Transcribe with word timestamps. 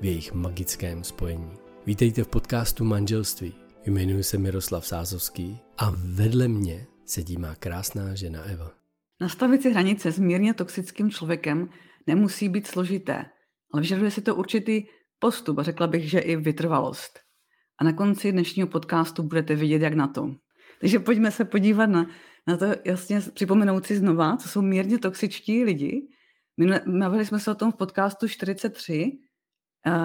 v 0.00 0.04
jejich 0.04 0.32
magickém 0.32 1.04
spojení. 1.04 1.50
Vítejte 1.86 2.24
v 2.24 2.28
podcastu 2.28 2.84
Manželství. 2.84 3.54
Jmenuji 3.86 4.22
se 4.22 4.38
Miroslav 4.38 4.86
Sázovský 4.86 5.58
a 5.78 5.92
vedle 5.96 6.48
mě 6.48 6.86
sedí 7.04 7.36
má 7.36 7.54
krásná 7.54 8.14
žena 8.14 8.42
Eva. 8.42 8.70
Nastavit 9.20 9.62
si 9.62 9.70
hranice 9.70 10.12
s 10.12 10.18
mírně 10.18 10.54
toxickým 10.54 11.10
člověkem 11.10 11.68
nemusí 12.06 12.48
být 12.48 12.66
složité, 12.66 13.24
ale 13.72 13.82
vyžaduje 13.82 14.10
si 14.10 14.22
to 14.22 14.34
určitý 14.34 14.82
postup 15.18 15.58
a 15.58 15.62
řekla 15.62 15.86
bych, 15.86 16.10
že 16.10 16.18
i 16.18 16.36
vytrvalost. 16.36 17.20
A 17.80 17.84
na 17.84 17.92
konci 17.92 18.32
dnešního 18.32 18.68
podcastu 18.68 19.22
budete 19.22 19.54
vidět, 19.54 19.82
jak 19.82 19.94
na 19.94 20.08
to. 20.08 20.34
Takže 20.80 20.98
pojďme 20.98 21.30
se 21.30 21.44
podívat 21.44 21.86
na, 21.86 22.10
na 22.46 22.56
to 22.56 22.66
jasně 22.84 23.20
připomenout 23.34 23.86
si 23.86 23.96
znova, 23.96 24.36
co 24.36 24.48
jsou 24.48 24.62
mírně 24.62 24.98
toxičtí 24.98 25.64
lidi. 25.64 26.08
Mluvili 26.86 27.26
jsme 27.26 27.38
se 27.38 27.50
o 27.50 27.54
tom 27.54 27.72
v 27.72 27.76
podcastu 27.76 28.28
43, 28.28 29.12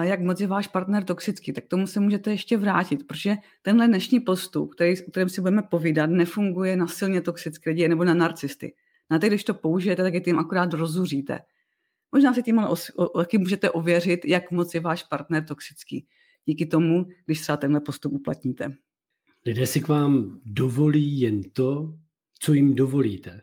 jak 0.02 0.20
moc 0.20 0.40
je 0.40 0.46
váš 0.46 0.66
partner 0.66 1.04
toxický, 1.04 1.52
tak 1.52 1.66
tomu 1.66 1.86
se 1.86 2.00
můžete 2.00 2.30
ještě 2.30 2.56
vrátit, 2.56 3.06
protože 3.06 3.36
tenhle 3.62 3.88
dnešní 3.88 4.20
postup, 4.20 4.74
který, 4.74 5.02
o 5.02 5.10
kterém 5.10 5.28
si 5.28 5.40
budeme 5.40 5.62
povídat, 5.62 6.10
nefunguje 6.10 6.76
na 6.76 6.86
silně 6.86 7.20
toxické 7.20 7.70
lidi 7.70 7.88
nebo 7.88 8.04
na 8.04 8.14
narcisty. 8.14 8.74
Na 9.10 9.18
ty, 9.18 9.26
když 9.26 9.44
to 9.44 9.54
použijete, 9.54 10.02
tak 10.02 10.14
je 10.14 10.20
tím 10.20 10.38
akorát 10.38 10.72
rozuříte. 10.72 11.38
Možná 12.12 12.34
si 12.34 12.42
tím 12.42 12.58
ale 12.58 12.76
taky 13.16 13.38
můžete 13.38 13.70
ověřit, 13.70 14.24
jak 14.24 14.50
moc 14.50 14.74
je 14.74 14.80
váš 14.80 15.02
partner 15.02 15.44
toxický. 15.44 16.06
Díky 16.44 16.66
tomu, 16.66 17.06
když 17.26 17.40
třeba 17.40 17.56
tenhle 17.56 17.80
postup 17.80 18.12
uplatníte. 18.12 18.76
Lidé 19.46 19.66
si 19.66 19.80
k 19.80 19.88
vám 19.88 20.40
dovolí 20.44 21.20
jen 21.20 21.42
to, 21.42 21.94
co 22.38 22.52
jim 22.52 22.74
dovolíte. 22.74 23.42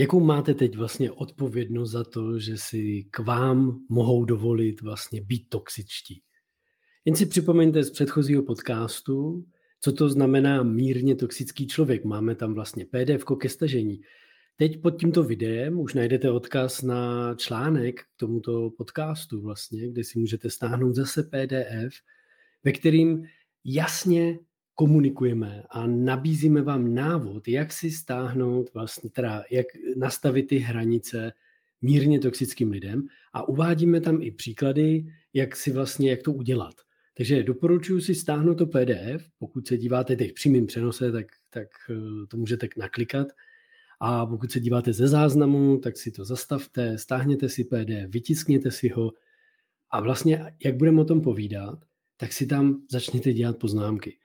Jakou 0.00 0.20
máte 0.20 0.54
teď 0.54 0.76
vlastně 0.76 1.10
odpovědnost 1.10 1.90
za 1.90 2.04
to, 2.04 2.38
že 2.38 2.56
si 2.56 3.06
k 3.10 3.18
vám 3.18 3.80
mohou 3.88 4.24
dovolit 4.24 4.80
vlastně 4.80 5.20
být 5.20 5.48
toxičtí? 5.48 6.22
Jen 7.04 7.16
si 7.16 7.26
připomeňte 7.26 7.84
z 7.84 7.90
předchozího 7.90 8.42
podcastu, 8.42 9.44
co 9.80 9.92
to 9.92 10.08
znamená 10.08 10.62
mírně 10.62 11.14
toxický 11.14 11.66
člověk. 11.66 12.04
Máme 12.04 12.34
tam 12.34 12.54
vlastně 12.54 12.86
PDF 12.86 13.24
ke 13.40 13.48
stažení. 13.48 14.00
Teď 14.56 14.80
pod 14.80 14.90
tímto 14.90 15.22
videem 15.22 15.80
už 15.80 15.94
najdete 15.94 16.30
odkaz 16.30 16.82
na 16.82 17.34
článek 17.34 18.00
k 18.00 18.06
tomuto 18.16 18.70
podcastu 18.70 19.42
vlastně, 19.42 19.88
kde 19.88 20.04
si 20.04 20.18
můžete 20.18 20.50
stáhnout 20.50 20.94
zase 20.94 21.22
PDF, 21.22 21.94
ve 22.64 22.72
kterým 22.72 23.24
jasně 23.64 24.38
komunikujeme 24.80 25.62
a 25.70 25.86
nabízíme 25.86 26.62
vám 26.62 26.94
návod, 26.94 27.48
jak 27.48 27.72
si 27.72 27.90
stáhnout 27.90 28.74
vlastně, 28.74 29.10
teda 29.10 29.44
jak 29.50 29.66
nastavit 29.96 30.42
ty 30.42 30.58
hranice 30.58 31.32
mírně 31.82 32.20
toxickým 32.20 32.70
lidem 32.70 33.02
a 33.32 33.48
uvádíme 33.48 34.00
tam 34.00 34.22
i 34.22 34.30
příklady, 34.30 35.06
jak 35.34 35.56
si 35.56 35.72
vlastně, 35.72 36.10
jak 36.10 36.22
to 36.22 36.32
udělat. 36.32 36.74
Takže 37.14 37.42
doporučuji 37.42 38.00
si 38.00 38.14
stáhnout 38.14 38.54
to 38.54 38.66
PDF, 38.66 39.28
pokud 39.38 39.68
se 39.68 39.76
díváte 39.76 40.16
teď 40.16 40.30
v 40.30 40.34
přímém 40.34 40.66
přenose, 40.66 41.12
tak, 41.12 41.26
tak 41.50 41.68
eh, 41.90 42.26
to 42.26 42.36
můžete 42.36 42.68
naklikat. 42.76 43.28
A 44.00 44.26
pokud 44.26 44.52
se 44.52 44.60
díváte 44.60 44.92
ze 44.92 45.08
záznamu, 45.08 45.78
tak 45.78 45.96
si 45.96 46.10
to 46.10 46.24
zastavte, 46.24 46.98
stáhněte 46.98 47.48
si 47.48 47.64
PDF, 47.64 48.08
vytiskněte 48.08 48.70
si 48.70 48.88
ho 48.88 49.12
a 49.90 50.00
vlastně, 50.00 50.54
jak 50.64 50.76
budeme 50.76 51.00
o 51.00 51.04
tom 51.04 51.20
povídat, 51.20 51.78
tak 52.16 52.32
si 52.32 52.46
tam 52.46 52.82
začněte 52.90 53.32
dělat 53.32 53.58
poznámky. 53.58 54.18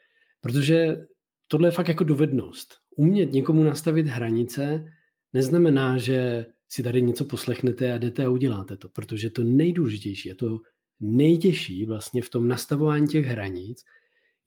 Protože 0.45 1.05
tohle 1.47 1.67
je 1.67 1.71
fakt 1.71 1.87
jako 1.87 2.03
dovednost. 2.03 2.73
Umět 2.97 3.31
někomu 3.31 3.63
nastavit 3.63 4.07
hranice 4.07 4.85
neznamená, 5.33 5.97
že 5.97 6.45
si 6.69 6.83
tady 6.83 7.01
něco 7.01 7.25
poslechnete 7.25 7.93
a 7.93 7.97
jdete 7.97 8.25
a 8.25 8.29
uděláte 8.29 8.77
to, 8.77 8.89
protože 8.89 9.29
to 9.29 9.43
nejdůležitější, 9.43 10.29
je 10.29 10.35
to 10.35 10.59
nejtěžší 10.99 11.85
vlastně 11.85 12.21
v 12.21 12.29
tom 12.29 12.47
nastavování 12.47 13.07
těch 13.07 13.25
hranic, 13.25 13.83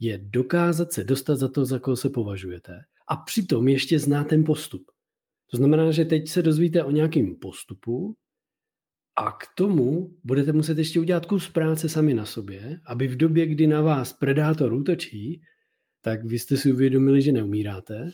je 0.00 0.18
dokázat 0.22 0.92
se 0.92 1.04
dostat 1.04 1.36
za 1.36 1.48
to, 1.48 1.64
za 1.64 1.78
koho 1.78 1.96
se 1.96 2.10
považujete 2.10 2.80
a 3.08 3.16
přitom 3.16 3.68
ještě 3.68 3.98
zná 3.98 4.24
ten 4.24 4.44
postup. 4.44 4.82
To 5.50 5.56
znamená, 5.56 5.90
že 5.90 6.04
teď 6.04 6.28
se 6.28 6.42
dozvíte 6.42 6.84
o 6.84 6.90
nějakém 6.90 7.34
postupu 7.34 8.16
a 9.16 9.32
k 9.32 9.46
tomu 9.54 10.16
budete 10.24 10.52
muset 10.52 10.78
ještě 10.78 11.00
udělat 11.00 11.26
kus 11.26 11.48
práce 11.48 11.88
sami 11.88 12.14
na 12.14 12.24
sobě, 12.24 12.80
aby 12.86 13.08
v 13.08 13.16
době, 13.16 13.46
kdy 13.46 13.66
na 13.66 13.80
vás 13.82 14.12
predátor 14.12 14.72
útočí, 14.72 15.42
tak 16.00 16.24
vy 16.24 16.38
jste 16.38 16.56
si 16.56 16.72
uvědomili, 16.72 17.22
že 17.22 17.32
neumíráte, 17.32 18.10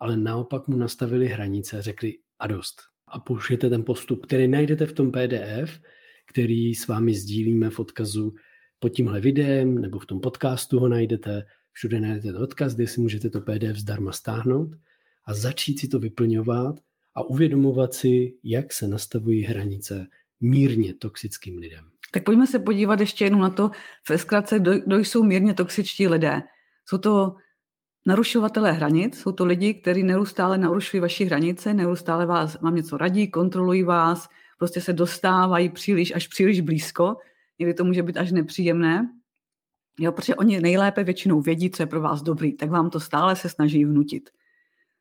ale 0.00 0.16
naopak 0.16 0.68
mu 0.68 0.76
nastavili 0.76 1.26
hranice, 1.28 1.82
řekli 1.82 2.14
a 2.38 2.46
dost. 2.46 2.82
A 3.08 3.18
použijete 3.18 3.70
ten 3.70 3.84
postup, 3.84 4.26
který 4.26 4.48
najdete 4.48 4.86
v 4.86 4.92
tom 4.92 5.12
PDF, 5.12 5.80
který 6.26 6.74
s 6.74 6.86
vámi 6.86 7.14
sdílíme 7.14 7.70
v 7.70 7.78
odkazu 7.78 8.34
pod 8.78 8.88
tímhle 8.88 9.20
videem, 9.20 9.78
nebo 9.78 9.98
v 9.98 10.06
tom 10.06 10.20
podcastu 10.20 10.78
ho 10.78 10.88
najdete, 10.88 11.44
všude 11.72 12.00
najdete 12.00 12.38
odkaz, 12.38 12.74
kde 12.74 12.86
si 12.86 13.00
můžete 13.00 13.30
to 13.30 13.40
PDF 13.40 13.76
zdarma 13.76 14.12
stáhnout 14.12 14.76
a 15.24 15.34
začít 15.34 15.80
si 15.80 15.88
to 15.88 15.98
vyplňovat 15.98 16.80
a 17.14 17.22
uvědomovat 17.22 17.94
si, 17.94 18.34
jak 18.44 18.72
se 18.72 18.88
nastavují 18.88 19.42
hranice 19.42 20.06
mírně 20.40 20.94
toxickým 20.94 21.58
lidem. 21.58 21.84
Tak 22.12 22.24
pojďme 22.24 22.46
se 22.46 22.58
podívat 22.58 23.00
ještě 23.00 23.24
jednou 23.24 23.38
na 23.38 23.50
to, 23.50 23.70
ve 24.08 24.18
zkratce, 24.18 24.58
kdo 24.58 24.98
jsou 24.98 25.22
mírně 25.22 25.54
toxičtí 25.54 26.08
lidé. 26.08 26.42
Jsou 26.86 26.98
to 26.98 27.36
narušovatelé 28.06 28.72
hranic, 28.72 29.20
jsou 29.20 29.32
to 29.32 29.44
lidi, 29.44 29.74
kteří 29.74 30.02
neustále 30.02 30.58
narušují 30.58 31.00
vaši 31.00 31.24
hranice, 31.24 31.74
neustále 31.74 32.26
vás, 32.26 32.60
vám 32.60 32.74
něco 32.74 32.96
radí, 32.96 33.30
kontrolují 33.30 33.82
vás, 33.82 34.28
prostě 34.58 34.80
se 34.80 34.92
dostávají 34.92 35.68
příliš, 35.68 36.14
až 36.14 36.26
příliš 36.26 36.60
blízko, 36.60 37.16
někdy 37.58 37.74
to 37.74 37.84
může 37.84 38.02
být 38.02 38.16
až 38.16 38.32
nepříjemné, 38.32 39.08
jo, 39.98 40.12
protože 40.12 40.34
oni 40.34 40.60
nejlépe 40.60 41.04
většinou 41.04 41.40
vědí, 41.40 41.70
co 41.70 41.82
je 41.82 41.86
pro 41.86 42.00
vás 42.00 42.22
dobrý, 42.22 42.52
tak 42.52 42.70
vám 42.70 42.90
to 42.90 43.00
stále 43.00 43.36
se 43.36 43.48
snaží 43.48 43.84
vnutit. 43.84 44.30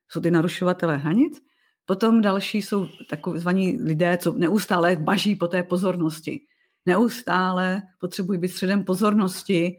Jsou 0.09 0.21
ty 0.21 0.31
narušovatelé 0.31 0.97
hranic, 0.97 1.41
potom 1.85 2.21
další 2.21 2.61
jsou 2.61 2.87
takzvaní 3.09 3.81
lidé, 3.81 4.17
co 4.17 4.33
neustále 4.33 4.95
baží 4.95 5.35
po 5.35 5.47
té 5.47 5.63
pozornosti. 5.63 6.41
Neustále 6.85 7.81
potřebují 7.99 8.39
být 8.39 8.47
středem 8.47 8.83
pozornosti, 8.83 9.77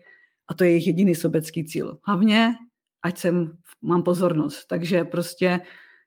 a 0.52 0.54
to 0.54 0.64
je 0.64 0.70
jejich 0.70 0.86
jediný 0.86 1.14
sobecký 1.14 1.64
cíl. 1.64 1.98
Hlavně, 2.06 2.54
ať 3.02 3.18
jsem, 3.18 3.58
mám 3.82 4.02
pozornost. 4.02 4.66
Takže 4.66 5.04
prostě 5.04 5.60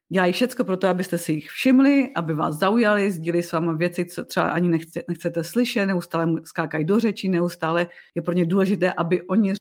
dělají 0.09 0.33
všecko 0.33 0.63
pro 0.63 0.77
to, 0.77 0.87
abyste 0.87 1.17
si 1.17 1.33
jich 1.33 1.49
všimli, 1.49 2.11
aby 2.15 2.33
vás 2.33 2.55
zaujali, 2.55 3.11
sdílí 3.11 3.43
s 3.43 3.51
vámi 3.51 3.77
věci, 3.77 4.05
co 4.05 4.25
třeba 4.25 4.49
ani 4.49 4.69
nechce, 4.69 5.03
nechcete 5.07 5.43
slyšet, 5.43 5.85
neustále 5.85 6.27
skákají 6.43 6.85
do 6.85 6.99
řečí, 6.99 7.29
neustále 7.29 7.87
je 8.15 8.21
pro 8.21 8.33
ně 8.33 8.45
důležité, 8.45 8.93
aby 8.93 9.21
oni 9.21 9.53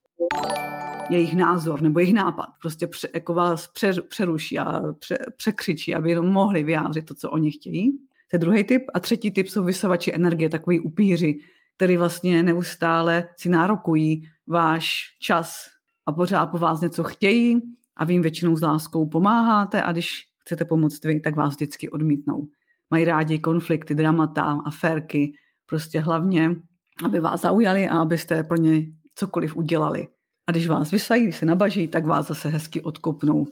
jejich 1.10 1.36
názor 1.36 1.82
nebo 1.82 1.98
jejich 1.98 2.14
nápad 2.14 2.46
prostě 2.60 2.86
pře, 2.86 3.08
jako 3.14 3.34
vás 3.34 3.68
pře, 3.68 4.02
přeruší 4.02 4.58
a 4.58 4.92
pře, 4.98 5.18
překřičí, 5.36 5.94
aby 5.94 6.10
jenom 6.10 6.26
mohli 6.26 6.62
vyjádřit 6.62 7.06
to, 7.06 7.14
co 7.14 7.30
oni 7.30 7.50
chtějí. 7.50 7.92
To 8.30 8.36
je 8.36 8.38
druhý 8.38 8.64
typ. 8.64 8.82
A 8.94 9.00
třetí 9.00 9.30
typ 9.30 9.48
jsou 9.48 9.64
vysavači 9.64 10.14
energie, 10.14 10.48
takový 10.48 10.80
upíři, 10.80 11.38
který 11.76 11.96
vlastně 11.96 12.42
neustále 12.42 13.28
si 13.36 13.48
nárokují 13.48 14.28
váš 14.46 15.02
čas 15.20 15.66
a 16.06 16.12
pořád 16.12 16.46
po 16.46 16.58
vás 16.58 16.80
něco 16.80 17.04
chtějí 17.04 17.60
a 17.96 18.04
vy 18.04 18.12
jim 18.12 18.22
většinou 18.22 18.56
s 18.56 18.62
láskou 18.62 19.08
pomáháte 19.08 19.82
a 19.82 19.92
když 19.92 20.10
chcete 20.40 20.64
pomoct 20.64 21.04
vy, 21.04 21.20
tak 21.20 21.36
vás 21.36 21.54
vždycky 21.54 21.90
odmítnou. 21.90 22.48
Mají 22.90 23.04
rádi 23.04 23.38
konflikty, 23.38 23.94
dramata, 23.94 24.42
aférky, 24.64 25.32
prostě 25.66 26.00
hlavně, 26.00 26.56
aby 27.04 27.20
vás 27.20 27.40
zaujali 27.40 27.88
a 27.88 27.98
abyste 27.98 28.42
pro 28.42 28.56
ně 28.56 28.86
cokoliv 29.14 29.56
udělali. 29.56 30.08
A 30.46 30.52
když 30.52 30.68
vás 30.68 30.90
vysají, 30.90 31.22
když 31.22 31.36
se 31.36 31.46
nabaží, 31.46 31.88
tak 31.88 32.06
vás 32.06 32.26
zase 32.28 32.48
hezky 32.48 32.82
odkopnou. 32.82 33.46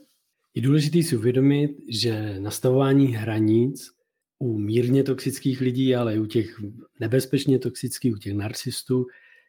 Je 0.53 0.61
důležité 0.61 1.03
si 1.03 1.17
uvědomit, 1.17 1.71
že 1.89 2.39
nastavování 2.39 3.07
hranic 3.07 3.87
u 4.39 4.57
mírně 4.57 5.03
toxických 5.03 5.61
lidí, 5.61 5.95
ale 5.95 6.15
i 6.15 6.19
u 6.19 6.25
těch 6.25 6.61
nebezpečně 6.99 7.59
toxických, 7.59 8.13
u 8.13 8.17
těch 8.17 8.33
narcistů, 8.33 9.05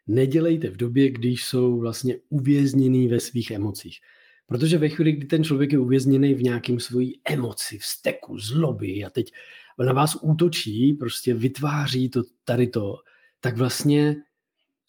nedělejte 0.07 0.71
v 0.71 0.77
době, 0.77 1.11
když 1.11 1.45
jsou 1.45 1.79
vlastně 1.79 2.17
uvězněný 2.29 3.09
ve 3.09 3.21
svých 3.21 3.51
emocích. 3.51 3.99
Protože 4.47 4.79
ve 4.79 4.89
chvíli, 4.89 5.13
kdy 5.13 5.27
ten 5.27 5.45
člověk 5.45 5.73
je 5.73 5.79
uvězněný 5.79 6.35
v 6.35 6.43
nějakém 6.43 6.81
svojí 6.81 7.21
emoci, 7.25 7.79
vzteku, 7.79 8.39
zloby 8.39 9.05
a 9.05 9.11
teď 9.11 9.33
na 9.79 9.93
vás 9.93 10.19
útočí, 10.23 10.93
prostě 10.93 11.35
vytváří 11.35 12.09
to 12.09 12.23
tady 12.45 12.67
to, 12.67 12.97
tak 13.41 13.57
vlastně 13.57 14.17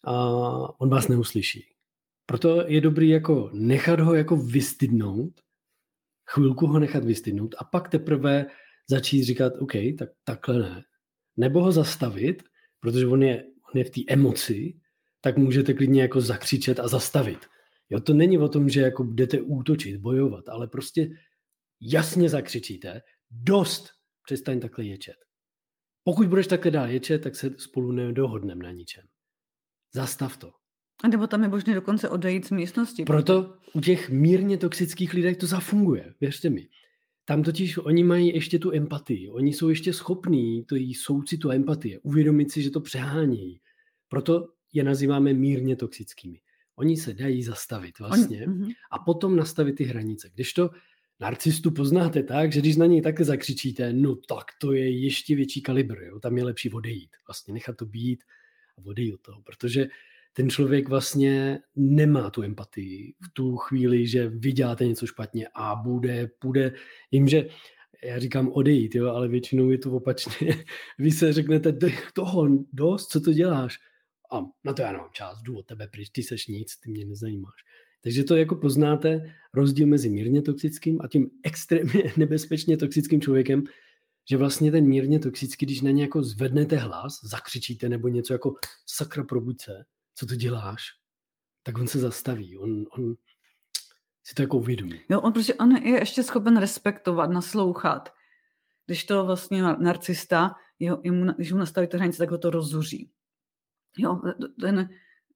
uh, 0.06 0.66
on 0.78 0.88
vás 0.88 1.08
neuslyší. 1.08 1.64
Proto 2.26 2.64
je 2.66 2.80
dobrý 2.80 3.08
jako 3.08 3.50
nechat 3.52 4.00
ho 4.00 4.14
jako 4.14 4.36
vystydnout, 4.36 5.32
chvilku 6.26 6.66
ho 6.66 6.78
nechat 6.78 7.04
vystydnout 7.04 7.54
a 7.58 7.64
pak 7.64 7.88
teprve 7.88 8.46
začít 8.88 9.24
říkat, 9.24 9.52
OK, 9.58 9.72
tak 9.98 10.08
takhle 10.24 10.58
ne. 10.58 10.82
Nebo 11.36 11.62
ho 11.62 11.72
zastavit, 11.72 12.42
protože 12.80 13.06
on 13.06 13.22
je, 13.22 13.44
on 13.44 13.78
je 13.78 13.84
v 13.84 13.90
té 13.90 14.00
emoci, 14.08 14.80
tak 15.20 15.36
můžete 15.36 15.74
klidně 15.74 16.02
jako 16.02 16.20
zakřičet 16.20 16.80
a 16.80 16.88
zastavit. 16.88 17.38
Jo, 17.90 18.00
to 18.00 18.14
není 18.14 18.38
o 18.38 18.48
tom, 18.48 18.68
že 18.68 18.80
jako 18.80 19.04
budete 19.04 19.40
útočit, 19.40 19.96
bojovat, 19.96 20.48
ale 20.48 20.66
prostě 20.66 21.08
jasně 21.80 22.28
zakřičíte, 22.28 23.00
dost, 23.30 23.88
přestaň 24.22 24.60
takhle 24.60 24.84
ječet. 24.84 25.16
Pokud 26.04 26.26
budeš 26.26 26.46
takhle 26.46 26.70
dál 26.70 26.90
ječet, 26.90 27.22
tak 27.22 27.36
se 27.36 27.50
spolu 27.56 27.92
nedohodneme 27.92 28.64
na 28.64 28.70
ničem. 28.70 29.04
Zastav 29.94 30.36
to. 30.36 30.52
A 31.04 31.08
nebo 31.08 31.26
tam 31.26 31.42
je 31.42 31.48
možné 31.48 31.74
dokonce 31.74 32.08
odejít 32.08 32.46
z 32.46 32.50
místnosti. 32.50 33.04
Proto 33.04 33.56
u 33.72 33.80
těch 33.80 34.10
mírně 34.10 34.58
toxických 34.58 35.14
lidí 35.14 35.34
to 35.34 35.46
zafunguje, 35.46 36.14
věřte 36.20 36.50
mi. 36.50 36.68
Tam 37.28 37.42
totiž 37.42 37.78
oni 37.78 38.04
mají 38.04 38.34
ještě 38.34 38.58
tu 38.58 38.72
empatii. 38.72 39.30
Oni 39.30 39.52
jsou 39.52 39.68
ještě 39.68 39.92
schopní 39.92 40.64
to 40.64 40.74
jí 40.74 40.94
soucitu 40.94 41.50
a 41.50 41.54
empatie, 41.54 41.98
uvědomit 41.98 42.52
si, 42.52 42.62
že 42.62 42.70
to 42.70 42.80
přehánějí. 42.80 43.60
Proto 44.08 44.48
je 44.72 44.84
nazýváme 44.84 45.32
mírně 45.32 45.76
toxickými. 45.76 46.40
Oni 46.76 46.96
se 46.96 47.14
dají 47.14 47.42
zastavit 47.42 47.98
vlastně 47.98 48.46
On, 48.46 48.68
a 48.90 48.98
potom 48.98 49.36
nastavit 49.36 49.76
ty 49.76 49.84
hranice. 49.84 50.30
Když 50.34 50.52
to 50.52 50.70
narcistu 51.20 51.70
poznáte 51.70 52.22
tak, 52.22 52.52
že 52.52 52.60
když 52.60 52.76
na 52.76 52.86
něj 52.86 53.02
takhle 53.02 53.24
zakřičíte, 53.24 53.92
no 53.92 54.16
tak 54.16 54.44
to 54.60 54.72
je 54.72 54.90
ještě 54.90 55.36
větší 55.36 55.62
kalibr, 55.62 56.02
jo? 56.02 56.20
tam 56.20 56.38
je 56.38 56.44
lepší 56.44 56.70
odejít, 56.70 57.10
vlastně 57.26 57.54
nechat 57.54 57.76
to 57.76 57.86
být 57.86 58.24
a 58.78 58.86
odejít 58.86 59.14
od 59.14 59.20
toho, 59.20 59.42
protože 59.42 59.86
ten 60.36 60.50
člověk 60.50 60.88
vlastně 60.88 61.58
nemá 61.76 62.30
tu 62.30 62.42
empatii 62.42 63.14
v 63.22 63.32
tu 63.32 63.56
chvíli, 63.56 64.06
že 64.06 64.28
vy 64.28 64.52
děláte 64.52 64.86
něco 64.86 65.06
špatně 65.06 65.48
a 65.54 65.74
bude, 65.74 66.30
bude 66.44 66.72
jim, 67.10 67.28
že 67.28 67.48
já 68.04 68.18
říkám 68.18 68.48
odejít, 68.52 68.94
jo, 68.94 69.08
ale 69.08 69.28
většinou 69.28 69.70
je 69.70 69.78
to 69.78 69.92
opačně. 69.92 70.64
Vy 70.98 71.10
se 71.10 71.32
řeknete, 71.32 71.72
toho 72.14 72.48
dost, 72.72 73.06
co 73.06 73.20
to 73.20 73.32
děláš? 73.32 73.78
A 74.32 74.40
na 74.64 74.72
to 74.72 74.82
já 74.82 74.92
nemám 74.92 75.08
čas, 75.12 75.42
jdu 75.42 75.58
od 75.58 75.66
tebe 75.66 75.88
pryč, 75.88 76.08
ty 76.10 76.22
seš 76.22 76.46
nic, 76.46 76.76
ty 76.76 76.90
mě 76.90 77.06
nezajímáš. 77.06 77.60
Takže 78.02 78.24
to 78.24 78.36
jako 78.36 78.56
poznáte 78.56 79.34
rozdíl 79.54 79.86
mezi 79.86 80.10
mírně 80.10 80.42
toxickým 80.42 81.00
a 81.00 81.08
tím 81.08 81.30
extrémně 81.44 82.12
nebezpečně 82.16 82.76
toxickým 82.76 83.20
člověkem, 83.20 83.64
že 84.30 84.36
vlastně 84.36 84.70
ten 84.70 84.86
mírně 84.86 85.18
toxický, 85.18 85.66
když 85.66 85.80
na 85.80 85.90
ně 85.90 86.02
jako 86.02 86.22
zvednete 86.22 86.76
hlas, 86.76 87.20
zakřičíte 87.24 87.88
nebo 87.88 88.08
něco 88.08 88.32
jako 88.32 88.54
sakra 88.86 89.24
probuď 89.24 89.60
se, 89.60 89.84
co 90.18 90.26
to 90.26 90.34
děláš, 90.34 90.82
tak 91.62 91.78
on 91.78 91.88
se 91.88 91.98
zastaví, 91.98 92.58
on, 92.58 92.84
on 92.90 93.14
si 94.24 94.34
to 94.34 94.42
jako 94.42 94.56
uvědomí. 94.56 95.00
Jo, 95.08 95.20
on 95.20 95.32
prostě 95.32 95.54
on 95.54 95.76
je 95.76 95.98
ještě 95.98 96.22
schopen 96.22 96.56
respektovat, 96.56 97.30
naslouchat. 97.30 98.12
Když 98.86 99.04
to 99.04 99.26
vlastně 99.26 99.62
narcista, 99.62 100.54
jeho, 100.78 100.96
když 101.36 101.52
mu 101.52 101.58
nastavíte 101.58 101.96
hranice, 101.96 102.18
tak 102.18 102.30
ho 102.30 102.38
to 102.38 102.50
rozzuří. 102.50 103.10
Jo, 103.98 104.20
ten, 104.60 104.88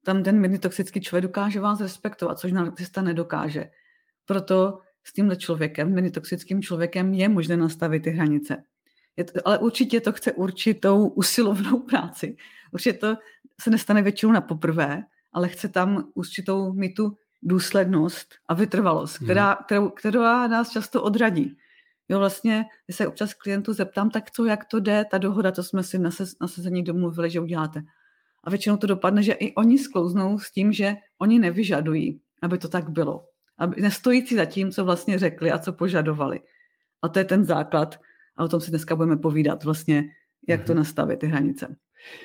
tam 0.04 0.22
ten 0.22 0.40
mírně 0.40 0.58
toxický 0.58 1.00
člověk 1.00 1.22
dokáže 1.22 1.60
vás 1.60 1.80
respektovat, 1.80 2.38
což 2.38 2.52
narcista 2.52 3.02
nedokáže. 3.02 3.70
Proto 4.24 4.80
s 5.04 5.12
tímhle 5.12 5.36
člověkem, 5.36 5.94
mírně 5.94 6.10
toxickým 6.10 6.62
člověkem, 6.62 7.14
je 7.14 7.28
možné 7.28 7.56
nastavit 7.56 8.02
ty 8.02 8.10
hranice. 8.10 8.64
Je 9.16 9.24
to, 9.24 9.40
ale 9.44 9.58
určitě 9.58 10.00
to 10.00 10.12
chce 10.12 10.32
určitou 10.32 11.08
usilovnou 11.08 11.78
práci. 11.90 12.36
Určitě 12.72 12.98
to 12.98 13.16
se 13.60 13.70
nestane 13.70 14.02
většinou 14.02 14.32
na 14.32 14.40
poprvé, 14.40 15.02
ale 15.32 15.48
chce 15.48 15.68
tam 15.68 16.04
určitou 16.14 16.72
mít 16.72 16.94
tu 16.94 17.16
důslednost 17.42 18.34
a 18.48 18.54
vytrvalost, 18.54 19.18
která, 19.18 19.46
hmm. 19.46 19.64
kterou, 19.64 19.88
která 19.88 20.46
nás 20.46 20.70
často 20.70 21.02
odradí. 21.02 21.56
Jo, 22.08 22.18
vlastně, 22.18 22.64
když 22.86 22.96
se 22.96 23.06
občas 23.06 23.34
klientů 23.34 23.72
zeptám, 23.72 24.10
tak 24.10 24.30
co, 24.30 24.44
jak 24.44 24.64
to 24.64 24.80
jde, 24.80 25.04
ta 25.10 25.18
dohoda, 25.18 25.52
to 25.52 25.62
jsme 25.62 25.82
si 25.82 25.98
na, 25.98 26.10
se, 26.10 26.24
na 26.40 26.48
sezení 26.48 26.82
domluvili, 26.82 27.30
že 27.30 27.40
uděláte. 27.40 27.82
A 28.44 28.50
většinou 28.50 28.76
to 28.76 28.86
dopadne, 28.86 29.22
že 29.22 29.32
i 29.32 29.54
oni 29.54 29.78
sklouznou 29.78 30.38
s 30.38 30.50
tím, 30.50 30.72
že 30.72 30.96
oni 31.18 31.38
nevyžadují, 31.38 32.20
aby 32.42 32.58
to 32.58 32.68
tak 32.68 32.90
bylo. 32.90 33.24
Aby 33.58 33.82
nestojící 33.82 34.36
za 34.36 34.44
tím, 34.44 34.70
co 34.70 34.84
vlastně 34.84 35.18
řekli 35.18 35.52
a 35.52 35.58
co 35.58 35.72
požadovali. 35.72 36.40
A 37.02 37.08
to 37.08 37.18
je 37.18 37.24
ten 37.24 37.44
základ. 37.44 38.00
A 38.40 38.44
o 38.44 38.48
tom 38.48 38.60
si 38.60 38.70
dneska 38.70 38.96
budeme 38.96 39.16
povídat 39.16 39.64
vlastně, 39.64 40.04
jak 40.48 40.64
to 40.64 40.72
mhm. 40.72 40.78
nastavit, 40.78 41.18
ty 41.18 41.26
hranice. 41.26 41.76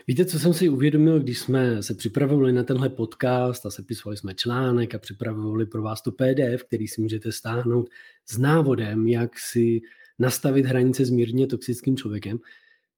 Víte, 0.07 0.25
co 0.25 0.39
jsem 0.39 0.53
si 0.53 0.69
uvědomil, 0.69 1.19
když 1.19 1.39
jsme 1.39 1.83
se 1.83 1.95
připravovali 1.95 2.53
na 2.53 2.63
tenhle 2.63 2.89
podcast 2.89 3.65
a 3.65 3.69
sepisovali 3.69 4.17
jsme 4.17 4.33
článek 4.33 4.95
a 4.95 4.99
připravovali 4.99 5.65
pro 5.65 5.81
vás 5.81 6.01
to 6.01 6.11
PDF, 6.11 6.63
který 6.63 6.87
si 6.87 7.01
můžete 7.01 7.31
stáhnout 7.31 7.89
s 8.25 8.37
návodem, 8.37 9.07
jak 9.07 9.39
si 9.39 9.81
nastavit 10.19 10.65
hranice 10.65 11.05
s 11.05 11.09
mírně 11.09 11.47
toxickým 11.47 11.97
člověkem, 11.97 12.39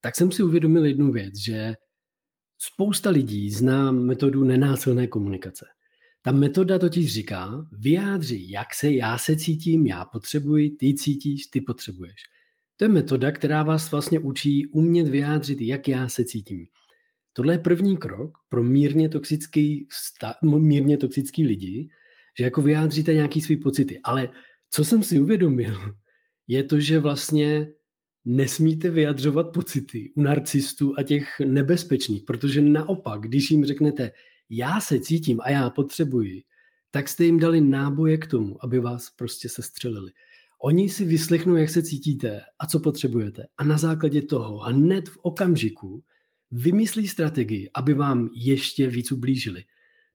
tak 0.01 0.15
jsem 0.15 0.31
si 0.31 0.43
uvědomil 0.43 0.85
jednu 0.85 1.11
věc, 1.11 1.37
že 1.37 1.75
spousta 2.57 3.09
lidí 3.09 3.51
zná 3.51 3.91
metodu 3.91 4.43
nenásilné 4.43 5.07
komunikace. 5.07 5.65
Ta 6.21 6.31
metoda 6.31 6.79
totiž 6.79 7.13
říká, 7.13 7.67
vyjádři, 7.71 8.45
jak 8.49 8.73
se 8.73 8.91
já 8.91 9.17
se 9.17 9.35
cítím, 9.35 9.85
já 9.85 10.05
potřebuji, 10.05 10.69
ty 10.69 10.93
cítíš, 10.93 11.45
ty 11.47 11.61
potřebuješ. 11.61 12.36
To 12.77 12.85
je 12.85 12.89
metoda, 12.89 13.31
která 13.31 13.63
vás 13.63 13.91
vlastně 13.91 14.19
učí 14.19 14.67
umět 14.67 15.07
vyjádřit, 15.07 15.61
jak 15.61 15.87
já 15.87 16.09
se 16.09 16.25
cítím. 16.25 16.65
Tohle 17.33 17.53
je 17.53 17.59
první 17.59 17.97
krok 17.97 18.37
pro 18.49 18.63
mírně 18.63 19.09
toxický, 19.09 19.87
mírně 20.43 20.97
toxický 20.97 21.45
lidi, 21.45 21.89
že 22.37 22.43
jako 22.43 22.61
vyjádříte 22.61 23.13
nějaký 23.13 23.41
svý 23.41 23.57
pocity. 23.57 23.99
Ale 24.03 24.29
co 24.69 24.85
jsem 24.85 25.03
si 25.03 25.19
uvědomil, 25.19 25.75
je 26.47 26.63
to, 26.63 26.79
že 26.79 26.99
vlastně 26.99 27.67
nesmíte 28.25 28.89
vyjadřovat 28.89 29.53
pocity 29.53 30.11
u 30.15 30.21
narcistů 30.21 30.93
a 30.97 31.03
těch 31.03 31.39
nebezpečných, 31.45 32.23
protože 32.23 32.61
naopak, 32.61 33.21
když 33.21 33.51
jim 33.51 33.65
řeknete, 33.65 34.11
já 34.49 34.79
se 34.79 34.99
cítím 34.99 35.39
a 35.43 35.49
já 35.49 35.69
potřebuji, 35.69 36.41
tak 36.91 37.09
jste 37.09 37.25
jim 37.25 37.39
dali 37.39 37.61
náboje 37.61 38.17
k 38.17 38.27
tomu, 38.27 38.63
aby 38.63 38.79
vás 38.79 39.09
prostě 39.09 39.49
sestřelili. 39.49 40.11
Oni 40.61 40.89
si 40.89 41.05
vyslechnou, 41.05 41.55
jak 41.55 41.69
se 41.69 41.83
cítíte 41.83 42.41
a 42.59 42.67
co 42.67 42.79
potřebujete. 42.79 43.47
A 43.57 43.63
na 43.63 43.77
základě 43.77 44.21
toho 44.21 44.57
hned 44.57 45.09
v 45.09 45.17
okamžiku 45.21 46.03
vymyslí 46.51 47.07
strategii, 47.07 47.69
aby 47.73 47.93
vám 47.93 48.29
ještě 48.33 48.87
víc 48.87 49.11
ublížili. 49.11 49.63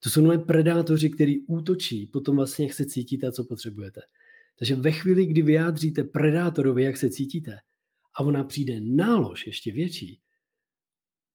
To 0.02 0.10
jsou 0.10 0.20
nové 0.20 0.38
predátoři, 0.38 1.10
který 1.10 1.46
útočí 1.46 2.06
potom 2.06 2.36
vlastně, 2.36 2.64
jak 2.64 2.74
se 2.74 2.86
cítíte 2.86 3.26
a 3.26 3.32
co 3.32 3.44
potřebujete. 3.44 4.00
Takže 4.58 4.76
ve 4.76 4.92
chvíli, 4.92 5.26
kdy 5.26 5.42
vyjádříte 5.42 6.04
predátorovi, 6.04 6.82
jak 6.82 6.96
se 6.96 7.10
cítíte, 7.10 7.58
a 8.14 8.20
ona 8.20 8.44
přijde 8.44 8.80
nálož 8.80 9.46
ještě 9.46 9.72
větší, 9.72 10.20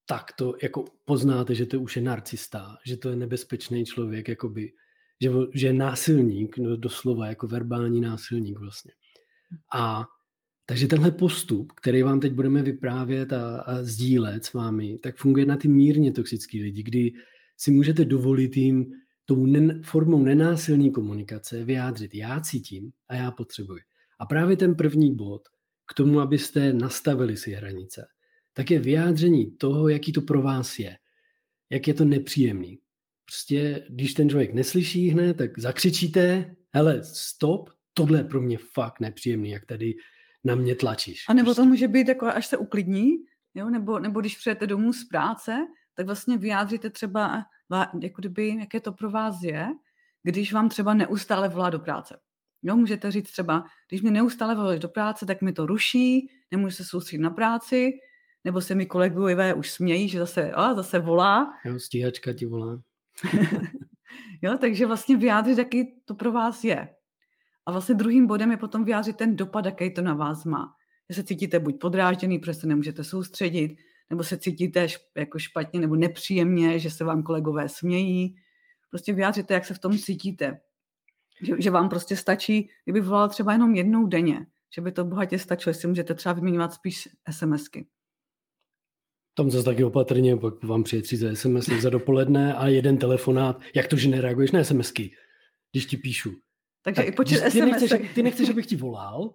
tak 0.06 0.32
to 0.38 0.54
jako 0.64 0.86
poznáte, 1.06 1.56
že 1.56 1.66
to 1.66 1.82
už 1.82 1.96
je 1.96 2.02
narcista, 2.02 2.78
že 2.86 2.98
to 2.98 3.10
je 3.10 3.16
nebezpečný 3.16 3.86
člověk, 3.86 4.28
jakoby, 4.28 4.74
že, 5.22 5.30
že 5.54 5.68
je 5.68 5.74
násilník, 5.74 6.58
no 6.58 6.78
doslova 6.78 7.28
jako 7.28 7.48
verbální 7.48 8.02
násilník 8.02 8.60
vlastně. 8.60 8.92
A 9.74 10.06
takže 10.66 10.88
tenhle 10.88 11.12
postup, 11.12 11.72
který 11.72 12.04
vám 12.04 12.20
teď 12.20 12.34
budeme 12.34 12.64
vyprávět 12.64 13.34
a, 13.34 13.60
a 13.60 13.84
sdílet 13.84 14.46
s 14.46 14.54
vámi, 14.54 14.98
tak 14.98 15.18
funguje 15.18 15.46
na 15.46 15.58
ty 15.58 15.68
mírně 15.68 16.12
toxický 16.12 16.64
lidi, 16.64 16.84
kdy 16.84 17.14
si 17.58 17.72
můžete 17.72 18.06
dovolit 18.06 18.58
jim 18.58 18.86
tou 19.26 19.46
nen, 19.46 19.82
formou 19.84 20.24
nenásilní 20.24 20.92
komunikace 20.92 21.64
vyjádřit 21.64 22.16
já 22.16 22.40
cítím 22.40 22.92
a 23.10 23.16
já 23.16 23.32
potřebuji. 23.32 23.80
A 24.20 24.26
právě 24.26 24.58
ten 24.58 24.76
první 24.76 25.16
bod 25.16 25.42
k 25.88 25.94
tomu, 25.94 26.20
abyste 26.20 26.74
nastavili 26.74 27.38
si 27.38 27.52
hranice, 27.52 28.08
tak 28.54 28.72
je 28.72 28.80
vyjádření 28.80 29.52
toho, 29.52 29.90
jaký 29.90 30.12
to 30.12 30.22
pro 30.22 30.42
vás 30.42 30.80
je. 30.80 30.98
Jak 31.70 31.88
je 31.88 31.94
to 31.94 32.06
nepříjemný. 32.06 32.80
Prostě, 33.28 33.86
když 33.90 34.14
ten 34.14 34.30
člověk 34.30 34.54
neslyší 34.54 35.10
hned, 35.10 35.38
tak 35.38 35.60
zakřičíte, 35.60 36.56
hele, 36.74 37.04
stop, 37.04 37.70
tohle 37.94 38.20
je 38.20 38.24
pro 38.24 38.42
mě 38.42 38.58
fakt 38.74 39.00
nepříjemný, 39.00 39.50
jak 39.50 39.66
tady 39.66 39.96
na 40.44 40.56
mě 40.56 40.76
tlačíš. 40.76 41.26
A 41.30 41.34
nebo 41.34 41.56
to 41.56 41.66
může 41.66 41.88
být 41.88 42.08
jako, 42.08 42.26
až 42.26 42.48
se 42.48 42.58
uklidní, 42.58 43.12
jo? 43.54 43.70
Nebo, 43.70 44.00
nebo 44.00 44.20
když 44.20 44.38
přijete 44.38 44.68
domů 44.68 44.94
z 44.94 45.04
práce, 45.04 45.68
tak 45.94 46.06
vlastně 46.06 46.38
vyjádříte 46.38 46.90
třeba, 46.90 47.46
jako 48.02 48.22
kdyby, 48.22 48.56
jaké 48.60 48.80
to 48.80 48.92
pro 48.92 49.12
vás 49.12 49.44
je, 49.44 49.68
když 50.24 50.54
vám 50.54 50.70
třeba 50.70 50.94
neustále 50.94 51.50
volá 51.50 51.70
do 51.70 51.80
práce. 51.80 52.20
Jo, 52.64 52.76
můžete 52.76 53.12
říct 53.12 53.32
třeba, 53.32 53.64
když 53.90 54.02
mi 54.02 54.12
neustále 54.12 54.56
voláš 54.56 54.80
do 54.80 54.90
práce, 54.90 55.26
tak 55.26 55.42
mi 55.42 55.54
to 55.54 55.66
ruší, 55.66 56.30
nemůžu 56.52 56.76
se 56.76 56.86
soustředit 56.86 57.22
na 57.22 57.30
práci, 57.30 57.92
nebo 58.44 58.62
se 58.62 58.76
mi 58.76 58.86
kolegové 58.86 59.54
už 59.54 59.72
smějí, 59.72 60.10
že 60.10 60.20
zase, 60.20 60.52
a, 60.52 60.74
zase 60.74 61.00
volá. 61.00 61.54
Jo, 61.66 61.80
stíhačka 61.80 62.34
ti 62.34 62.46
volá. 62.46 62.82
jo, 64.42 64.58
takže 64.62 64.86
vlastně 64.86 65.18
vyjádřit, 65.18 65.58
jaký 65.58 66.02
to 66.06 66.16
pro 66.16 66.32
vás 66.32 66.64
je. 66.64 66.90
A 67.66 67.72
vlastně 67.72 67.96
druhým 67.96 68.28
bodem 68.28 68.52
je 68.52 68.58
potom 68.58 68.86
vyjádřit 68.86 69.18
ten 69.18 69.36
dopad, 69.36 69.66
jaký 69.66 69.94
to 69.94 70.02
na 70.02 70.14
vás 70.14 70.46
má. 70.46 70.74
Že 71.10 71.16
se 71.16 71.24
cítíte 71.24 71.60
buď 71.60 71.80
podrážděný, 71.80 72.40
protože 72.40 72.54
se 72.54 72.68
nemůžete 72.68 73.04
soustředit, 73.04 73.78
nebo 74.10 74.24
se 74.24 74.38
cítíte 74.38 74.88
jako 75.18 75.40
špatně 75.40 75.80
nebo 75.80 75.96
nepříjemně, 75.96 76.80
že 76.80 76.92
se 76.92 77.04
vám 77.04 77.24
kolegové 77.24 77.70
smějí. 77.70 78.36
Prostě 78.90 79.14
vyjádřete, 79.14 79.54
jak 79.54 79.66
se 79.66 79.74
v 79.74 79.80
tom 79.80 79.98
cítíte. 79.98 80.60
Že, 81.42 81.56
že 81.60 81.72
vám 81.72 81.90
prostě 81.90 82.16
stačí, 82.16 82.70
kdyby 82.84 83.02
volal 83.02 83.30
třeba 83.30 83.54
jenom 83.54 83.76
jednou 83.76 84.08
denně, 84.08 84.46
že 84.76 84.82
by 84.82 84.92
to 84.92 85.06
bohatě 85.06 85.40
stačilo, 85.40 85.70
jestli 85.70 85.88
můžete 85.88 86.14
třeba 86.14 86.34
vyměňovat 86.34 86.74
spíš 86.74 87.10
SMSky. 87.32 87.88
Tam 89.38 89.52
zase 89.52 89.66
taky 89.66 89.84
opatrně, 89.84 90.38
pak 90.38 90.64
vám 90.64 90.84
přijde 90.84 91.04
tři 91.04 91.18
za 91.18 91.36
SMS 91.36 91.70
za 91.82 91.90
dopoledne 91.90 92.54
a 92.54 92.68
jeden 92.68 92.98
telefonát. 92.98 93.62
Jak 93.76 93.88
to, 93.88 93.98
že 93.98 94.10
nereaguješ 94.10 94.52
na 94.52 94.64
SMSky, 94.64 95.12
když 95.72 95.86
ti 95.86 95.98
píšu? 95.98 96.32
Takže 96.84 97.02
tak, 97.02 97.08
i 97.08 97.12
počet 97.12 97.44
ty 97.44 97.52
SMS. 97.52 97.66
Nechceš, 97.66 97.94
ty 98.16 98.24
nechceš, 98.24 98.50
abych 98.50 98.66
ti 98.66 98.76
volal, 98.76 99.34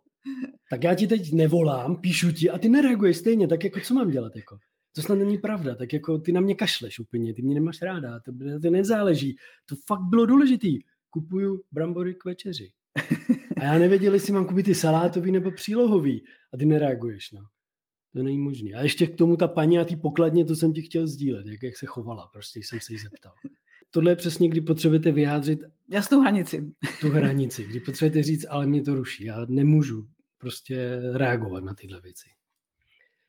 tak 0.71 0.85
já 0.85 0.95
ti 0.95 1.07
teď 1.07 1.33
nevolám, 1.33 1.97
píšu 1.97 2.33
ti 2.33 2.51
a 2.51 2.59
ty 2.59 2.69
nereaguješ 2.69 3.17
stejně, 3.17 3.49
tak 3.49 3.65
jako 3.65 3.81
co 3.81 3.95
mám 3.95 4.11
dělat? 4.11 4.37
Jako? 4.37 4.59
To 4.97 5.03
snad 5.03 5.15
není 5.15 5.39
pravda, 5.39 5.75
tak 5.75 5.93
jako 5.93 6.19
ty 6.19 6.33
na 6.33 6.41
mě 6.41 6.55
kašleš 6.55 6.99
úplně, 6.99 7.35
ty 7.35 7.43
mě 7.43 7.55
nemáš 7.55 7.83
ráda, 7.83 8.21
to, 8.21 8.33
to 8.63 8.71
nezáleží. 8.71 9.37
To 9.69 9.77
fakt 9.87 10.03
bylo 10.11 10.27
důležitý. 10.27 10.79
Kupuju 11.11 11.63
brambory 11.73 12.15
k 12.15 12.25
večeři. 12.25 12.71
A 13.57 13.65
já 13.65 13.79
nevěděl, 13.79 14.15
jestli 14.15 14.33
mám 14.33 14.47
koupit 14.47 14.63
ty 14.63 14.75
salátový 14.75 15.33
nebo 15.33 15.51
přílohový. 15.51 16.25
A 16.55 16.57
ty 16.57 16.65
nereaguješ, 16.65 17.33
no. 17.33 17.41
To 18.13 18.23
není 18.23 18.39
možné. 18.39 18.71
A 18.71 18.83
ještě 18.83 19.07
k 19.07 19.17
tomu 19.17 19.37
ta 19.37 19.49
paní 19.49 19.79
a 19.79 19.85
ty 19.85 19.97
pokladně, 19.97 20.45
to 20.45 20.57
jsem 20.57 20.73
ti 20.73 20.83
chtěl 20.83 21.07
sdílet, 21.07 21.47
jak, 21.47 21.63
jak 21.63 21.77
se 21.77 21.87
chovala, 21.87 22.27
prostě 22.33 22.61
jsem 22.61 22.81
se 22.81 22.93
jí 22.93 22.99
zeptal. 22.99 23.33
Tohle 23.91 24.13
je 24.13 24.17
přesně, 24.17 24.49
kdy 24.49 24.61
potřebujete 24.61 25.13
vyjádřit 25.13 25.61
jasnou 25.89 26.21
hranici. 26.21 26.73
Tu 27.01 27.09
hranici, 27.09 27.65
kdy 27.65 27.81
potřebujete 27.81 28.23
říct, 28.23 28.47
ale 28.49 28.67
mě 28.67 28.83
to 28.83 28.95
ruší, 28.95 29.25
já 29.25 29.47
nemůžu 29.49 30.07
prostě 30.39 31.01
reagovat 31.13 31.65
na 31.65 31.75
tyhle 31.75 32.01
věci. 32.01 32.29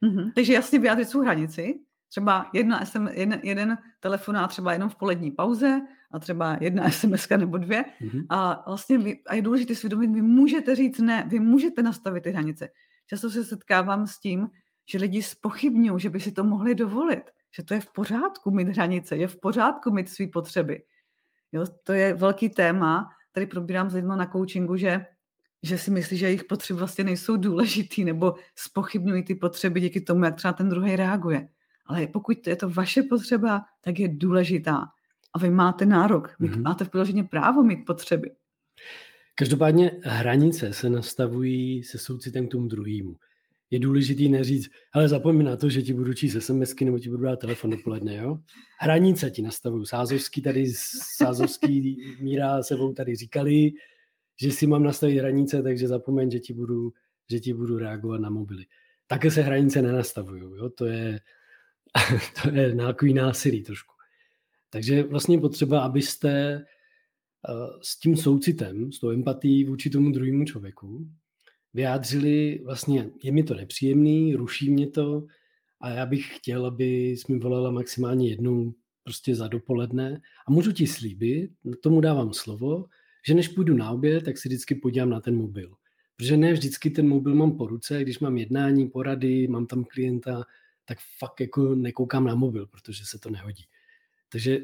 Mm-hmm. 0.03 0.31
Takže 0.35 0.53
jasně 0.53 0.79
vyjádřit 0.79 1.09
svou 1.09 1.21
hranici, 1.21 1.79
třeba 2.09 2.49
jedna 2.53 2.85
SM, 2.85 3.07
jeden, 3.07 3.39
jeden 3.43 3.77
telefonát 3.99 4.49
třeba 4.49 4.73
jenom 4.73 4.89
v 4.89 4.95
polední 4.95 5.31
pauze 5.31 5.81
a 6.11 6.19
třeba 6.19 6.57
jedna 6.61 6.89
SMS 6.91 7.29
nebo 7.29 7.57
dvě. 7.57 7.85
Mm-hmm. 8.01 8.25
A 8.29 8.63
vlastně 8.67 8.97
vy, 8.97 9.19
a 9.27 9.35
je 9.35 9.41
důležité 9.41 9.75
svědomit, 9.75 10.11
vy 10.11 10.21
můžete 10.21 10.75
říct 10.75 10.99
ne, 10.99 11.25
vy 11.27 11.39
můžete 11.39 11.83
nastavit 11.83 12.23
ty 12.23 12.31
hranice. 12.31 12.69
Často 13.07 13.29
se 13.29 13.43
setkávám 13.43 14.07
s 14.07 14.19
tím, 14.19 14.47
že 14.85 14.97
lidi 14.97 15.23
spochybňují, 15.23 15.99
že 15.99 16.09
by 16.09 16.19
si 16.19 16.31
to 16.31 16.43
mohli 16.43 16.75
dovolit, 16.75 17.23
že 17.55 17.63
to 17.63 17.73
je 17.73 17.79
v 17.79 17.91
pořádku 17.93 18.51
mít 18.51 18.67
hranice, 18.67 19.17
je 19.17 19.27
v 19.27 19.39
pořádku 19.39 19.91
mít 19.91 20.09
své 20.09 20.27
potřeby. 20.27 20.83
Jo, 21.51 21.65
to 21.83 21.93
je 21.93 22.13
velký 22.13 22.49
téma, 22.49 23.09
tady 23.31 23.45
probírám 23.45 23.89
s 23.89 23.93
lidmi 23.93 24.13
na 24.15 24.25
coachingu, 24.25 24.75
že, 24.75 25.05
že 25.63 25.77
si 25.77 25.91
myslí, 25.91 26.17
že 26.17 26.25
jejich 26.25 26.43
potřeby 26.43 26.77
vlastně 26.77 27.03
nejsou 27.03 27.37
důležitý 27.37 28.05
nebo 28.05 28.35
spochybňují 28.55 29.23
ty 29.23 29.35
potřeby 29.35 29.81
díky 29.81 30.01
tomu, 30.01 30.25
jak 30.25 30.35
třeba 30.35 30.53
ten 30.53 30.69
druhý 30.69 30.95
reaguje. 30.95 31.47
Ale 31.85 32.07
pokud 32.07 32.47
je 32.47 32.55
to 32.55 32.69
vaše 32.69 33.03
potřeba, 33.03 33.61
tak 33.81 33.99
je 33.99 34.07
důležitá. 34.07 34.85
A 35.33 35.39
vy 35.39 35.49
máte 35.49 35.85
nárok, 35.85 36.35
vy 36.39 36.47
mm-hmm. 36.47 36.61
máte 36.61 36.85
v 36.85 37.29
právo 37.29 37.63
mít 37.63 37.85
potřeby. 37.85 38.31
Každopádně 39.35 39.91
hranice 40.03 40.73
se 40.73 40.89
nastavují 40.89 41.83
se 41.83 41.97
soucitem 41.97 42.47
k 42.47 42.51
tomu 42.51 42.67
druhému. 42.67 43.15
Je 43.73 43.79
důležitý 43.79 44.29
neříct, 44.29 44.71
ale 44.93 45.09
zapomeň 45.09 45.45
na 45.45 45.57
to, 45.57 45.69
že 45.69 45.81
ti 45.81 45.93
budu 45.93 46.13
číst 46.13 46.37
SMSky 46.39 46.85
nebo 46.85 46.99
ti 46.99 47.09
budu 47.09 47.23
dát 47.23 47.39
telefon 47.39 47.71
dopoledne, 47.71 48.15
jo? 48.15 48.37
Hranice 48.79 49.31
ti 49.31 49.41
nastavují. 49.41 49.85
Sázovský 49.85 50.41
tady, 50.41 50.65
Sázovský 51.17 51.97
míra 52.21 52.63
sebou 52.63 52.93
tady 52.93 53.15
říkali, 53.15 53.71
že 54.41 54.51
si 54.51 54.67
mám 54.67 54.83
nastavit 54.83 55.19
hranice, 55.19 55.63
takže 55.63 55.87
zapomeň, 55.87 56.31
že 56.31 56.39
ti 56.39 56.53
budu, 56.53 56.93
že 57.31 57.39
ti 57.39 57.53
budu 57.53 57.77
reagovat 57.77 58.21
na 58.21 58.29
mobily. 58.29 58.65
Také 59.07 59.31
se 59.31 59.41
hranice 59.41 59.81
nenastavují, 59.81 60.41
jo? 60.41 60.69
To 60.69 60.85
je, 60.85 61.19
to 62.43 62.49
je 62.49 62.71
nějaký 62.75 63.13
násilí 63.13 63.63
trošku. 63.63 63.93
Takže 64.69 65.03
vlastně 65.03 65.39
potřeba, 65.39 65.81
abyste 65.81 66.63
Eh, 67.49 67.79
s 67.81 67.99
tím 67.99 68.17
soucitem, 68.17 68.91
s 68.91 68.99
tou 68.99 69.09
empatií 69.09 69.63
vůči 69.63 69.89
tomu 69.89 70.11
druhému 70.11 70.45
člověku, 70.45 71.07
vyjádřili 71.73 72.61
vlastně, 72.65 73.09
je 73.23 73.31
mi 73.31 73.43
to 73.43 73.53
nepříjemný, 73.53 74.35
ruší 74.35 74.69
mě 74.69 74.87
to 74.87 75.25
a 75.81 75.89
já 75.89 76.05
bych 76.05 76.35
chtěl, 76.35 76.65
aby 76.65 76.85
jsi 77.09 77.33
mi 77.33 77.39
volala 77.39 77.71
maximálně 77.71 78.29
jednou 78.29 78.73
prostě 79.03 79.35
za 79.35 79.47
dopoledne 79.47 80.21
a 80.47 80.51
můžu 80.51 80.71
ti 80.71 80.87
slíbit, 80.87 81.51
tomu 81.83 82.01
dávám 82.01 82.33
slovo, 82.33 82.85
že 83.27 83.33
než 83.33 83.47
půjdu 83.47 83.73
na 83.73 83.91
oběd, 83.91 84.25
tak 84.25 84.37
si 84.37 84.49
vždycky 84.49 84.75
podívám 84.75 85.09
na 85.09 85.21
ten 85.21 85.35
mobil. 85.35 85.73
Protože 86.15 86.37
ne 86.37 86.53
vždycky 86.53 86.89
ten 86.89 87.07
mobil 87.07 87.35
mám 87.35 87.57
po 87.57 87.67
ruce, 87.67 88.01
když 88.01 88.19
mám 88.19 88.37
jednání, 88.37 88.89
porady, 88.89 89.47
mám 89.47 89.65
tam 89.65 89.83
klienta, 89.83 90.43
tak 90.85 90.97
fakt 91.19 91.41
jako 91.41 91.75
nekoukám 91.75 92.25
na 92.25 92.35
mobil, 92.35 92.67
protože 92.67 93.05
se 93.05 93.19
to 93.19 93.29
nehodí. 93.29 93.63
Takže 94.29 94.59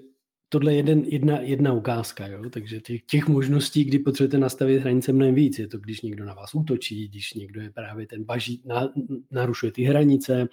tohle 0.49 0.73
je 0.73 0.77
jeden, 0.77 1.03
jedna, 1.05 1.39
jedna 1.39 1.73
ukázka, 1.73 2.27
jo? 2.27 2.49
takže 2.49 2.79
těch, 2.79 3.01
těch 3.01 3.27
možností, 3.27 3.83
kdy 3.83 3.99
potřebujete 3.99 4.37
nastavit 4.37 4.79
hranice 4.79 5.13
mnohem 5.13 5.35
víc. 5.35 5.59
Je 5.59 5.67
to, 5.67 5.77
když 5.77 6.01
někdo 6.01 6.25
na 6.25 6.33
vás 6.33 6.55
útočí, 6.55 7.07
když 7.07 7.33
někdo 7.33 7.61
je 7.61 7.69
právě 7.69 8.07
ten 8.07 8.23
baží, 8.23 8.61
na, 8.65 8.93
narušuje 9.31 9.71
ty 9.71 9.83
hranice, 9.83 10.47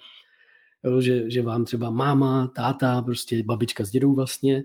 jo? 0.83 1.01
Že, 1.01 1.29
že 1.31 1.41
vám 1.41 1.65
třeba 1.65 1.89
máma, 1.89 2.47
táta, 2.47 3.01
prostě 3.01 3.43
babička 3.43 3.85
s 3.85 3.91
dědou 3.91 4.15
vlastně 4.15 4.63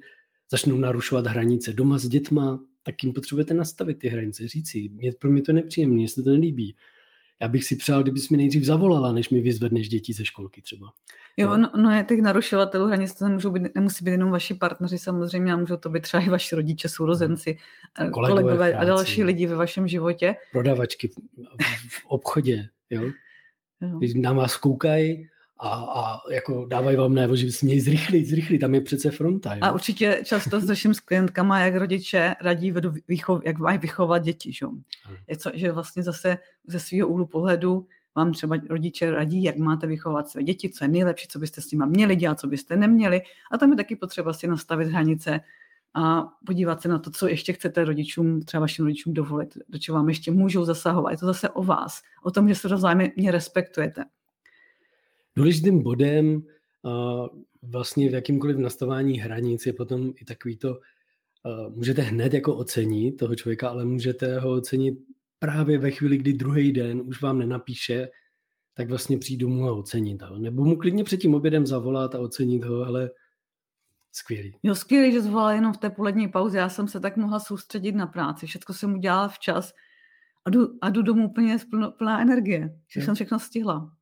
začnou 0.51 0.77
narušovat 0.77 1.27
hranice 1.27 1.73
doma 1.73 1.99
s 1.99 2.09
dětma, 2.09 2.61
tak 2.83 3.05
jim 3.05 3.13
potřebujete 3.13 3.55
nastavit 3.55 3.99
ty 3.99 4.09
hranice, 4.09 4.49
říci, 4.49 4.89
mě, 4.89 5.13
pro 5.13 5.31
mě 5.31 5.43
to 5.43 5.53
nepříjemné, 5.53 6.03
jestli 6.03 6.23
to 6.23 6.31
nelíbí 6.31 6.77
já 7.41 7.49
bych 7.49 7.65
si 7.65 7.77
přál, 7.77 8.03
kdybys 8.03 8.29
mi 8.29 8.37
nejdřív 8.37 8.65
zavolala, 8.65 9.13
než 9.13 9.31
mi 9.31 9.41
vyzvedneš 9.41 9.89
děti 9.89 10.13
ze 10.13 10.25
školky 10.25 10.63
třeba. 10.63 10.93
Jo, 11.37 11.57
no, 11.57 11.71
no 11.77 11.91
je 11.91 12.05
těch 12.05 12.21
narušovatelů 12.21 12.87
hranic, 12.87 13.15
to 13.15 13.29
můžou 13.29 13.51
být, 13.51 13.75
nemusí 13.75 14.05
být 14.05 14.11
jenom 14.11 14.31
vaši 14.31 14.55
partneři 14.55 14.99
samozřejmě, 14.99 15.53
a 15.53 15.57
můžou 15.57 15.77
to 15.77 15.89
být 15.89 16.03
třeba 16.03 16.23
i 16.23 16.29
vaši 16.29 16.55
rodiče, 16.55 16.89
sourozenci, 16.89 17.59
eh, 18.01 18.11
kolegové, 18.11 18.43
kolegové 18.43 18.75
a 18.75 18.85
další 18.85 19.25
lidi 19.25 19.47
ve 19.47 19.57
vašem 19.57 19.89
životě. 19.89 20.37
Prodavačky 20.53 21.09
v, 21.09 21.15
v 21.89 22.07
obchodě, 22.07 22.69
jo? 22.91 23.03
jo. 23.81 23.99
Když 23.99 24.15
na 24.15 24.33
vás 24.33 24.57
koukají 24.57 25.29
a, 25.63 26.01
a 26.01 26.21
jako 26.31 26.67
dávají 26.67 26.97
vám 26.97 27.15
najevo, 27.15 27.37
že 27.37 27.53
si 27.53 27.67
měli 27.67 27.81
zrychlit, 27.81 28.27
zrychlit, 28.27 28.59
tam 28.59 28.75
je 28.75 28.81
přece 28.81 29.11
fronta. 29.11 29.55
Jo? 29.55 29.61
A 29.63 29.73
určitě 29.73 30.23
často 30.25 30.61
řeším 30.61 30.95
s 30.95 31.01
klientkama, 31.01 31.61
jak 31.61 31.75
rodiče 31.75 32.35
radí, 32.41 32.75
vychov, 33.09 33.43
jak 33.45 33.59
mají 33.59 33.79
vychovat 33.79 34.23
děti. 34.23 34.53
Že? 34.53 34.67
Je 35.29 35.37
co, 35.37 35.51
že 35.55 35.73
vlastně 35.73 36.03
zase 36.03 36.39
ze 36.67 36.81
svého 36.81 37.09
úhlu 37.09 37.27
pohledu 37.27 37.87
vám 38.17 38.33
třeba 38.33 38.57
rodiče 38.71 39.11
radí, 39.11 39.43
jak 39.43 39.57
máte 39.57 39.87
vychovat 39.87 40.29
své 40.29 40.43
děti, 40.43 40.71
co 40.71 40.85
je 40.85 40.89
nejlepší, 40.89 41.29
co 41.29 41.39
byste 41.39 41.61
s 41.61 41.71
nimi 41.71 41.85
měli 41.87 42.17
dělat, 42.17 42.41
co 42.41 42.47
byste 42.47 42.77
neměli. 42.77 43.23
A 43.53 43.59
tam 43.59 43.71
je 43.71 43.77
taky 43.77 43.97
potřeba 43.97 44.33
si 44.33 44.47
nastavit 44.47 44.89
hranice 44.89 45.41
a 45.95 46.23
podívat 46.47 46.83
se 46.83 46.89
na 46.89 46.99
to, 46.99 47.11
co 47.11 47.29
ještě 47.29 47.53
chcete 47.53 47.85
rodičům, 47.85 48.43
třeba 48.43 48.61
vašim 48.61 48.85
rodičům 48.85 49.15
dovolit, 49.15 49.59
do 49.69 49.79
čeho 49.79 49.97
vám 49.97 50.09
ještě 50.09 50.31
můžou 50.31 50.65
zasahovat. 50.65 51.11
Je 51.11 51.17
to 51.17 51.27
zase 51.27 51.51
o 51.51 51.63
vás, 51.63 52.03
o 52.23 52.31
tom, 52.31 52.49
že 52.49 52.55
se 52.55 52.69
mě 53.17 53.31
respektujete. 53.31 54.05
Důležitým 55.37 55.83
bodem 55.83 56.43
vlastně 57.63 58.09
v 58.09 58.15
jakýmkoliv 58.15 58.57
nastavání 58.57 59.19
hranic 59.19 59.67
je 59.67 59.73
potom 59.73 60.13
i 60.21 60.25
takový 60.25 60.57
to, 60.57 60.81
můžete 61.69 62.03
hned 62.03 62.35
jako 62.35 62.57
ocenit 62.57 63.17
toho 63.17 63.35
člověka, 63.35 63.69
ale 63.69 63.85
můžete 63.85 64.39
ho 64.39 64.53
ocenit 64.53 64.99
právě 65.39 65.79
ve 65.79 65.91
chvíli, 65.91 66.19
kdy 66.19 66.33
druhý 66.33 66.73
den 66.73 67.03
už 67.05 67.23
vám 67.23 67.39
nenapíše, 67.39 68.09
tak 68.75 68.89
vlastně 68.89 69.19
přijdu 69.19 69.49
mu 69.49 69.69
a 69.69 69.73
ocenit 69.73 70.23
ho. 70.23 70.39
Nebo 70.39 70.65
mu 70.65 70.77
klidně 70.77 71.05
před 71.05 71.17
tím 71.17 71.35
obědem 71.35 71.67
zavolat 71.67 72.15
a 72.15 72.19
ocenit 72.19 72.65
ho, 72.65 72.85
ale 72.85 73.11
skvělý. 74.13 74.55
Jo, 74.63 74.75
skvělý, 74.75 75.13
že 75.13 75.21
zvolal 75.21 75.51
jenom 75.51 75.73
v 75.73 75.79
té 75.79 75.91
polední 75.91 76.29
pauze. 76.29 76.59
Já 76.59 76.69
jsem 76.69 76.89
se 76.89 77.01
tak 77.01 77.17
mohla 77.17 77.41
soustředit 77.41 77.93
na 77.93 78.07
práci. 78.07 78.47
Všechno 78.47 78.75
jsem 78.75 78.95
udělala 78.95 79.29
včas 79.29 79.73
a 80.45 80.51
jdu, 80.51 80.79
a 80.81 80.91
jdu 80.91 81.03
domů 81.03 81.29
úplně 81.29 81.57
plná 81.99 82.23
energie. 82.23 82.81
Že 82.89 83.03
jsem 83.03 83.15
všechno 83.15 83.39
stihla. 83.39 83.93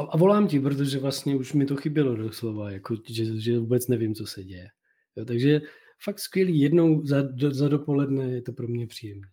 A, 0.00 0.02
a 0.02 0.16
volám 0.16 0.48
ti, 0.48 0.60
protože 0.60 0.98
vlastně 0.98 1.36
už 1.36 1.52
mi 1.52 1.66
to 1.66 1.76
chybělo 1.76 2.16
doslova, 2.16 2.70
jako, 2.70 2.96
že, 3.08 3.40
že 3.40 3.58
vůbec 3.58 3.88
nevím, 3.88 4.14
co 4.14 4.26
se 4.26 4.44
děje. 4.44 4.68
Jo, 5.16 5.24
takže 5.24 5.60
fakt 6.04 6.18
skvělý, 6.18 6.60
jednou 6.60 7.06
za, 7.06 7.22
do, 7.22 7.54
za 7.54 7.68
dopoledne 7.68 8.24
je 8.24 8.42
to 8.42 8.52
pro 8.52 8.68
mě 8.68 8.86
příjemné. 8.86 9.28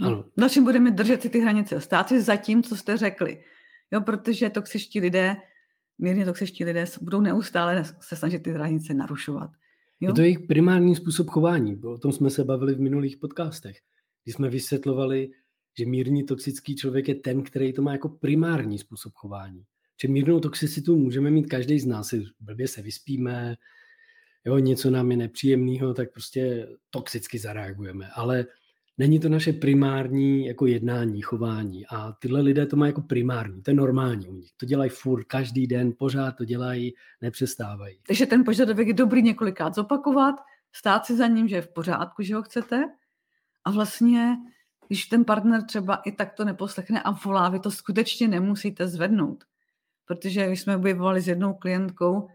Ano. 0.00 0.24
Naším 0.36 0.64
budeme 0.64 0.90
držet 0.90 1.22
si 1.22 1.30
ty 1.30 1.40
hranice, 1.40 1.80
stát 1.80 2.08
si 2.08 2.22
za 2.22 2.36
tím, 2.36 2.62
co 2.62 2.76
jste 2.76 2.96
řekli. 2.96 3.44
Jo, 3.92 4.00
protože 4.00 4.50
toxičtí 4.50 5.00
lidé, 5.00 5.36
mírně 5.98 6.24
toxičtí 6.24 6.64
lidé 6.64 6.84
budou 7.00 7.20
neustále 7.20 7.84
se 8.00 8.16
snažit 8.16 8.42
ty 8.42 8.50
hranice 8.50 8.94
narušovat. 8.94 9.50
Jo? 10.00 10.10
Je 10.10 10.14
to 10.14 10.22
jejich 10.22 10.40
primární 10.40 10.96
způsob 10.96 11.28
chování. 11.28 11.80
O 11.84 11.98
tom 11.98 12.12
jsme 12.12 12.30
se 12.30 12.44
bavili 12.44 12.74
v 12.74 12.80
minulých 12.80 13.16
podcastech, 13.16 13.76
kdy 14.24 14.32
jsme 14.32 14.48
vysvětlovali, 14.48 15.30
že 15.78 15.86
mírně 15.86 16.24
toxický 16.24 16.76
člověk 16.76 17.08
je 17.08 17.14
ten, 17.14 17.42
který 17.42 17.72
to 17.72 17.82
má 17.82 17.92
jako 17.92 18.08
primární 18.08 18.78
způsob 18.78 19.12
chování. 19.14 19.64
Že 20.02 20.08
mírnou 20.08 20.40
toxicitu 20.40 20.96
můžeme 20.96 21.30
mít 21.30 21.46
každý 21.46 21.80
z 21.80 21.86
nás. 21.86 22.14
Blbě 22.40 22.68
se 22.68 22.82
vyspíme, 22.82 23.56
jo, 24.44 24.58
něco 24.58 24.90
nám 24.90 25.10
je 25.10 25.16
nepříjemného, 25.16 25.94
tak 25.94 26.12
prostě 26.12 26.68
toxicky 26.90 27.38
zareagujeme. 27.38 28.08
Ale 28.14 28.46
není 28.98 29.20
to 29.20 29.28
naše 29.28 29.52
primární 29.52 30.46
jako 30.46 30.66
jednání, 30.66 31.20
chování. 31.20 31.86
A 31.86 32.12
tyhle 32.12 32.40
lidé 32.40 32.66
to 32.66 32.76
mají 32.76 32.88
jako 32.88 33.00
primární, 33.00 33.62
to 33.62 33.70
je 33.70 33.74
normální 33.74 34.28
u 34.28 34.34
nich. 34.34 34.50
To 34.56 34.66
dělají 34.66 34.90
furt, 34.90 35.24
každý 35.24 35.66
den, 35.66 35.92
pořád 35.98 36.32
to 36.32 36.44
dělají, 36.44 36.94
nepřestávají. 37.20 37.98
Takže 38.06 38.26
ten 38.26 38.44
požadavek 38.44 38.88
je 38.88 38.94
dobrý 38.94 39.22
několikrát 39.22 39.74
zopakovat, 39.74 40.34
stát 40.72 41.06
si 41.06 41.16
za 41.16 41.26
ním, 41.26 41.48
že 41.48 41.56
je 41.56 41.62
v 41.62 41.72
pořádku, 41.72 42.22
že 42.22 42.34
ho 42.34 42.42
chcete. 42.42 42.84
A 43.64 43.70
vlastně, 43.70 44.36
když 44.86 45.06
ten 45.06 45.24
partner 45.24 45.64
třeba 45.64 45.94
i 45.94 46.12
tak 46.12 46.32
to 46.32 46.44
neposlechne 46.44 47.02
a 47.02 47.10
volá, 47.10 47.48
vy 47.48 47.60
to 47.60 47.70
skutečně 47.70 48.28
nemusíte 48.28 48.88
zvednout. 48.88 49.44
Protože 50.04 50.46
když 50.46 50.60
jsme 50.60 50.76
objevovali 50.76 51.20
s 51.20 51.28
jednou 51.28 51.54
klientkou, 51.54 52.28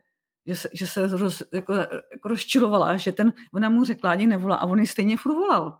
že 0.46 0.56
se, 0.56 0.70
že 0.74 0.88
se 0.88 1.08
roz, 1.08 1.44
jako, 1.54 1.74
jako 2.14 2.28
rozčilovala, 2.28 2.98
že 2.98 3.12
ten, 3.12 3.34
ona 3.54 3.70
mu 3.70 3.84
řekla, 3.84 4.12
ani 4.12 4.28
nevolá 4.28 4.56
a 4.56 4.66
on 4.66 4.80
ji 4.80 4.88
stejně 4.88 5.18
furt 5.18 5.34
volal. 5.34 5.78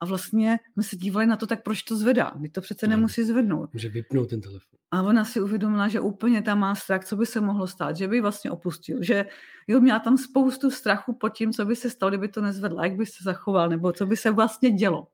A 0.00 0.06
vlastně 0.06 0.58
jsme 0.72 0.82
se 0.82 0.96
dívali 0.96 1.26
na 1.26 1.36
to, 1.36 1.46
tak 1.46 1.62
proč 1.62 1.82
to 1.82 1.96
zvedá? 1.96 2.32
My 2.36 2.48
to 2.48 2.60
přece 2.60 2.86
no, 2.86 2.90
nemusí 2.90 3.24
zvednout. 3.24 3.72
Může 3.72 3.88
vypnout 3.88 4.30
ten 4.30 4.40
telefon. 4.40 4.78
A 4.90 5.02
ona 5.02 5.24
si 5.24 5.40
uvědomila, 5.40 5.88
že 5.88 6.00
úplně 6.00 6.42
tam 6.42 6.58
má 6.58 6.74
strach, 6.74 7.04
co 7.04 7.16
by 7.16 7.26
se 7.26 7.40
mohlo 7.40 7.66
stát, 7.66 7.96
že 7.96 8.08
by 8.08 8.20
vlastně 8.20 8.50
opustil, 8.50 9.02
že 9.02 9.26
jo, 9.68 9.80
měla 9.80 9.98
tam 9.98 10.18
spoustu 10.18 10.70
strachu 10.70 11.12
pod 11.12 11.28
tím, 11.28 11.52
co 11.52 11.64
by 11.64 11.76
se 11.76 11.90
stalo, 11.90 12.10
kdyby 12.10 12.28
to 12.28 12.40
nezvedla, 12.40 12.84
jak 12.84 12.96
by 12.96 13.06
se 13.06 13.24
zachoval, 13.24 13.68
nebo 13.68 13.92
co 13.92 14.06
by 14.06 14.16
se 14.16 14.30
vlastně 14.30 14.70
dělo. 14.70 15.08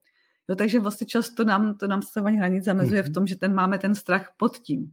Jo, 0.49 0.57
takže 0.57 0.81
vlastně 0.81 1.07
často 1.07 1.45
nám 1.45 1.79
to 1.79 1.87
nám 1.87 2.03
stavání 2.03 2.37
hranic 2.37 2.65
zamezuje 2.65 3.01
mm-hmm. 3.01 3.05
v 3.05 3.09
mhm. 3.09 3.15
tom, 3.15 3.27
že 3.27 3.37
ten 3.37 3.55
máme 3.55 3.79
ten 3.79 3.95
strach 3.95 4.33
pod 4.37 4.59
tím. 4.59 4.93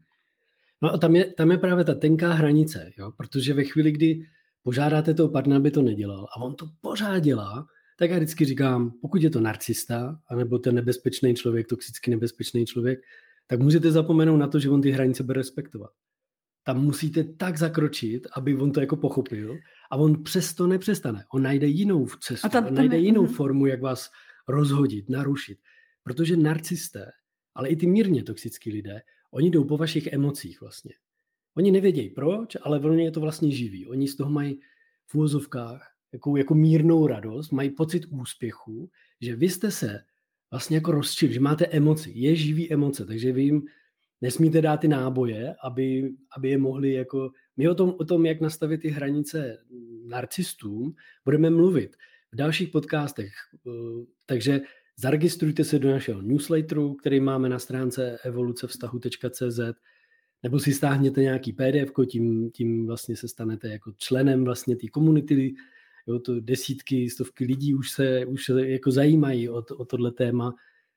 No 0.81 0.93
a 0.93 0.97
tam 0.97 1.15
je, 1.15 1.33
tam 1.33 1.51
je 1.51 1.57
právě 1.57 1.83
ta 1.83 1.93
tenká 1.93 2.33
hranice, 2.33 2.91
jo? 2.97 3.11
protože 3.17 3.53
ve 3.53 3.63
chvíli, 3.63 3.91
kdy 3.91 4.25
požádáte 4.63 5.13
toho 5.13 5.29
partnera, 5.29 5.57
aby 5.57 5.71
to 5.71 5.81
nedělal 5.81 6.27
a 6.35 6.41
on 6.41 6.55
to 6.55 6.65
pořád 6.81 7.19
dělá, 7.19 7.67
tak 7.97 8.09
já 8.09 8.17
vždycky 8.17 8.45
říkám, 8.45 8.91
pokud 9.01 9.21
je 9.21 9.29
to 9.29 9.39
narcista, 9.39 10.19
anebo 10.27 10.59
ten 10.59 10.75
nebezpečný 10.75 11.35
člověk, 11.35 11.67
toxicky 11.67 12.11
nebezpečný 12.11 12.65
člověk, 12.65 12.99
tak 13.47 13.59
můžete 13.59 13.91
zapomenout 13.91 14.37
na 14.37 14.47
to, 14.47 14.59
že 14.59 14.69
on 14.69 14.81
ty 14.81 14.91
hranice 14.91 15.23
bude 15.23 15.37
respektovat. 15.37 15.91
Tam 16.63 16.83
musíte 16.83 17.23
tak 17.23 17.57
zakročit, 17.57 18.27
aby 18.35 18.55
on 18.55 18.71
to 18.71 18.79
jako 18.79 18.97
pochopil 18.97 19.57
a 19.91 19.95
on 19.95 20.23
přesto 20.23 20.67
nepřestane. 20.67 21.25
On 21.33 21.43
najde 21.43 21.67
jinou 21.67 22.07
cestu, 22.07 22.47
a 22.47 22.49
tam, 22.49 22.65
tam 22.65 22.73
najde 22.73 22.97
je, 22.97 23.01
jinou 23.01 23.25
uh-huh. 23.25 23.35
formu, 23.35 23.65
jak 23.65 23.81
vás 23.81 24.09
rozhodit, 24.51 25.09
narušit. 25.09 25.59
Protože 26.03 26.37
narcisté, 26.37 27.11
ale 27.55 27.69
i 27.69 27.75
ty 27.75 27.87
mírně 27.87 28.23
toxický 28.23 28.71
lidé, 28.71 29.01
oni 29.31 29.49
jdou 29.49 29.63
po 29.63 29.77
vašich 29.77 30.07
emocích 30.07 30.61
vlastně. 30.61 30.93
Oni 31.57 31.71
nevědějí 31.71 32.09
proč, 32.09 32.57
ale 32.61 32.79
oni 32.79 33.03
je 33.03 33.11
to 33.11 33.19
vlastně 33.19 33.51
živí. 33.51 33.87
Oni 33.87 34.07
z 34.07 34.15
toho 34.15 34.31
mají 34.31 34.59
v 35.07 35.15
úvozovkách 35.15 35.91
jako, 36.13 36.37
jako 36.37 36.55
mírnou 36.55 37.07
radost, 37.07 37.51
mají 37.51 37.69
pocit 37.69 38.05
úspěchu, 38.09 38.89
že 39.21 39.35
vy 39.35 39.49
jste 39.49 39.71
se 39.71 39.99
vlastně 40.51 40.77
jako 40.77 40.91
rozčil, 40.91 41.31
že 41.31 41.39
máte 41.39 41.65
emoci, 41.65 42.11
je 42.15 42.35
živý 42.35 42.73
emoce, 42.73 43.05
takže 43.05 43.31
vy 43.31 43.43
jim 43.43 43.63
nesmíte 44.21 44.61
dát 44.61 44.77
ty 44.77 44.87
náboje, 44.87 45.55
aby, 45.63 46.09
aby 46.37 46.49
je 46.49 46.57
mohli 46.57 46.93
jako... 46.93 47.31
My 47.57 47.69
o 47.69 47.75
tom, 47.75 47.95
o 47.99 48.05
tom, 48.05 48.25
jak 48.25 48.41
nastavit 48.41 48.81
ty 48.81 48.89
hranice 48.89 49.57
narcistům, 50.05 50.95
budeme 51.25 51.49
mluvit 51.49 51.95
v 52.31 52.35
dalších 52.35 52.69
podcastech. 52.69 53.31
Eh, 53.67 54.05
takže 54.25 54.61
zaregistrujte 54.97 55.63
se 55.63 55.79
do 55.79 55.91
našeho 55.91 56.21
newsletteru, 56.21 56.93
který 56.93 57.19
máme 57.19 57.49
na 57.49 57.59
stránce 57.59 58.17
evolucevztahu.cz 58.23 59.59
nebo 60.43 60.59
si 60.59 60.73
stáhněte 60.73 61.21
nějaký 61.21 61.53
PDF, 61.53 61.91
tím, 62.09 62.51
tím 62.51 62.87
vlastně 62.87 63.15
se 63.15 63.27
stanete 63.27 63.67
jako 63.67 63.91
členem 63.97 64.43
vlastně 64.45 64.75
té 64.75 64.87
komunity, 64.87 65.53
jo, 66.07 66.19
to 66.19 66.39
desítky, 66.39 67.09
stovky 67.09 67.45
lidí 67.45 67.75
už 67.75 67.91
se, 67.91 68.25
už 68.25 68.45
se 68.45 68.69
jako 68.69 68.91
zajímají 68.91 69.49
o, 69.49 69.61
to, 69.61 69.77
o 69.77 69.85
tohle 69.85 70.11
téma, 70.11 70.55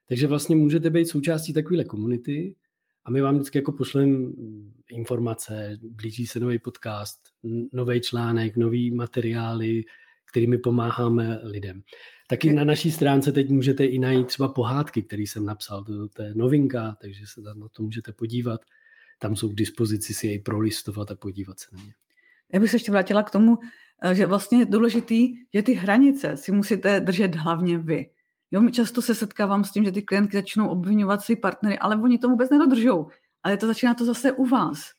takže 0.09 0.27
vlastně 0.27 0.57
můžete 0.57 0.91
být 0.91 1.09
součástí 1.09 1.53
takovéhle 1.53 1.85
komunity 1.85 2.55
a 3.05 3.11
my 3.11 3.21
vám 3.21 3.35
vždycky 3.35 3.59
jako 3.59 3.73
pošlem 3.73 4.35
informace, 4.91 5.79
blíží 5.83 6.27
se 6.27 6.41
nový 6.41 6.59
podcast, 6.59 7.21
nový 7.73 8.01
článek, 8.01 8.57
nový 8.57 8.91
materiály, 8.91 9.85
kterými 10.35 10.59
pomáháme 10.59 11.41
lidem. 11.43 11.83
Taky 12.29 12.53
na 12.53 12.65
naší 12.65 12.91
stránce 12.91 13.33
teď 13.33 13.51
můžete 13.51 13.85
i 13.85 13.99
najít 13.99 14.27
třeba 14.27 14.49
pohádky, 14.49 15.03
které 15.03 15.23
jsem 15.23 15.45
napsal, 15.45 15.85
to, 15.85 16.09
to 16.09 16.23
je 16.23 16.35
novinka, 16.35 16.97
takže 17.01 17.25
se 17.27 17.41
na 17.41 17.69
to 17.69 17.83
můžete 17.83 18.13
podívat. 18.13 18.61
Tam 19.19 19.37
jsou 19.37 19.49
k 19.49 19.55
dispozici 19.55 20.15
si 20.15 20.27
jej 20.27 20.39
prolistovat 20.39 21.11
a 21.11 21.17
podívat 21.17 21.61
se 21.61 21.67
na 21.73 21.83
ně. 21.83 21.93
Já 22.53 22.61
bych 22.61 22.71
se 22.71 22.77
ještě 22.77 22.93
vrátila 22.93 23.23
k 23.23 23.31
tomu, 23.31 23.59
eh, 24.03 24.15
že 24.15 24.27
vlastně 24.27 24.59
je 24.59 24.65
důležitý, 24.67 25.35
že 25.55 25.63
ty 25.63 25.73
hranice 25.73 26.37
si 26.37 26.53
musíte 26.53 27.01
držet 27.01 27.35
hlavně 27.35 27.79
vy. 27.79 28.11
Jo, 28.51 28.71
často 28.71 29.03
se 29.03 29.15
setkávám 29.15 29.65
s 29.65 29.71
tím, 29.71 29.85
že 29.85 29.93
ty 29.93 30.03
klientky 30.03 30.37
začnou 30.37 30.69
obvinovat 30.69 31.23
si 31.23 31.37
partnery, 31.37 31.79
ale 31.79 31.97
oni 31.97 32.19
to 32.19 32.29
vůbec 32.29 32.51
nedodržou. 32.51 33.07
Ale 33.43 33.57
to 33.57 33.67
začíná 33.67 33.95
to 33.95 34.05
zase 34.05 34.33
u 34.33 34.47
vás. 34.47 34.91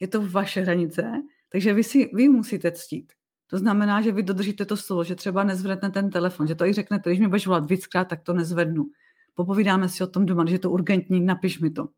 Je 0.00 0.08
to 0.08 0.22
vaše 0.22 0.60
hranice, 0.60 1.12
takže 1.52 1.74
vy 1.74 1.84
si 1.84 2.10
vy 2.14 2.28
musíte 2.28 2.72
ctít. 2.72 3.17
To 3.50 3.58
znamená, 3.58 4.00
že 4.00 4.12
vy 4.12 4.22
dodržíte 4.22 4.64
to 4.64 4.76
slovo, 4.76 5.04
že 5.04 5.14
třeba 5.14 5.44
nezvednete 5.44 5.90
ten 5.90 6.10
telefon, 6.10 6.46
že 6.46 6.54
to 6.54 6.64
i 6.64 6.72
řeknete, 6.72 7.10
když 7.10 7.20
mi 7.20 7.28
budeš 7.28 7.46
volat 7.46 7.70
víckrát, 7.70 8.08
tak 8.08 8.22
to 8.22 8.32
nezvednu. 8.32 8.86
Popovídáme 9.34 9.88
si 9.88 10.04
o 10.04 10.06
tom 10.06 10.26
doma, 10.26 10.46
že 10.46 10.54
je 10.54 10.58
to 10.58 10.70
urgentní, 10.70 11.20
napiš 11.20 11.60
mi 11.60 11.70
to. 11.70 11.88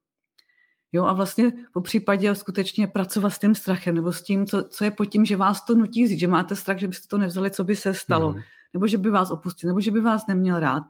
Jo, 0.92 1.04
a 1.04 1.12
vlastně 1.12 1.52
po 1.72 1.80
případě 1.80 2.34
skutečně 2.34 2.86
pracovat 2.86 3.30
s 3.30 3.38
tím 3.38 3.54
strachem, 3.54 3.94
nebo 3.94 4.12
s 4.12 4.22
tím, 4.22 4.46
co, 4.46 4.62
co 4.62 4.84
je 4.84 4.90
pod 4.90 5.04
tím, 5.04 5.24
že 5.24 5.36
vás 5.36 5.64
to 5.64 5.74
nutí 5.74 6.08
říct, 6.08 6.20
že 6.20 6.28
máte 6.28 6.56
strach, 6.56 6.78
že 6.78 6.88
byste 6.88 7.08
to 7.08 7.18
nevzali, 7.18 7.50
co 7.50 7.64
by 7.64 7.76
se 7.76 7.94
stalo, 7.94 8.32
mm. 8.32 8.40
nebo 8.72 8.86
že 8.86 8.98
by 8.98 9.10
vás 9.10 9.30
opustil, 9.30 9.68
nebo 9.68 9.80
že 9.80 9.90
by 9.90 10.00
vás 10.00 10.26
neměl 10.26 10.60
rád. 10.60 10.82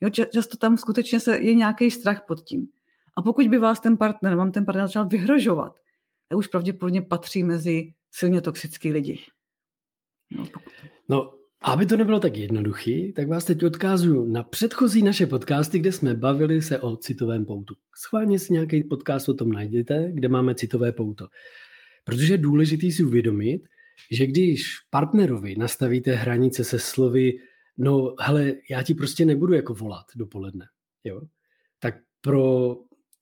Jo, 0.00 0.10
často 0.10 0.56
tam 0.56 0.76
skutečně 0.76 1.20
se, 1.20 1.38
je 1.38 1.54
nějaký 1.54 1.90
strach 1.90 2.22
pod 2.26 2.40
tím. 2.40 2.68
A 3.16 3.22
pokud 3.22 3.48
by 3.48 3.58
vás 3.58 3.80
ten 3.80 3.96
partner, 3.96 4.34
vám 4.34 4.52
ten 4.52 4.64
partner 4.64 4.86
začal 4.86 5.08
vyhrožovat, 5.08 5.76
tak 6.28 6.38
už 6.38 6.46
pravděpodobně 6.46 7.02
patří 7.02 7.44
mezi 7.44 7.92
silně 8.10 8.40
toxický 8.40 8.92
lidi. 8.92 9.20
No, 11.08 11.30
aby 11.62 11.86
to 11.86 11.96
nebylo 11.96 12.20
tak 12.20 12.36
jednoduchý, 12.36 13.12
tak 13.12 13.28
vás 13.28 13.44
teď 13.44 13.64
odkázuju 13.64 14.24
na 14.24 14.42
předchozí 14.42 15.02
naše 15.02 15.26
podcasty, 15.26 15.78
kde 15.78 15.92
jsme 15.92 16.14
bavili 16.14 16.62
se 16.62 16.78
o 16.78 16.96
citovém 16.96 17.44
poutu. 17.44 17.74
Schválně 17.96 18.38
si 18.38 18.52
nějaký 18.52 18.84
podcast 18.84 19.28
o 19.28 19.34
tom 19.34 19.52
najděte, 19.52 20.10
kde 20.14 20.28
máme 20.28 20.54
citové 20.54 20.92
pouto. 20.92 21.26
Protože 22.04 22.34
je 22.34 22.38
důležité 22.38 22.90
si 22.90 23.04
uvědomit, 23.04 23.62
že 24.10 24.26
když 24.26 24.62
partnerovi 24.90 25.56
nastavíte 25.56 26.12
hranice 26.12 26.64
se 26.64 26.78
slovy, 26.78 27.32
no 27.78 28.14
hele, 28.20 28.52
já 28.70 28.82
ti 28.82 28.94
prostě 28.94 29.24
nebudu 29.24 29.52
jako 29.52 29.74
volat 29.74 30.06
dopoledne, 30.16 30.66
jo? 31.04 31.20
tak 31.78 31.94
pro 32.20 32.76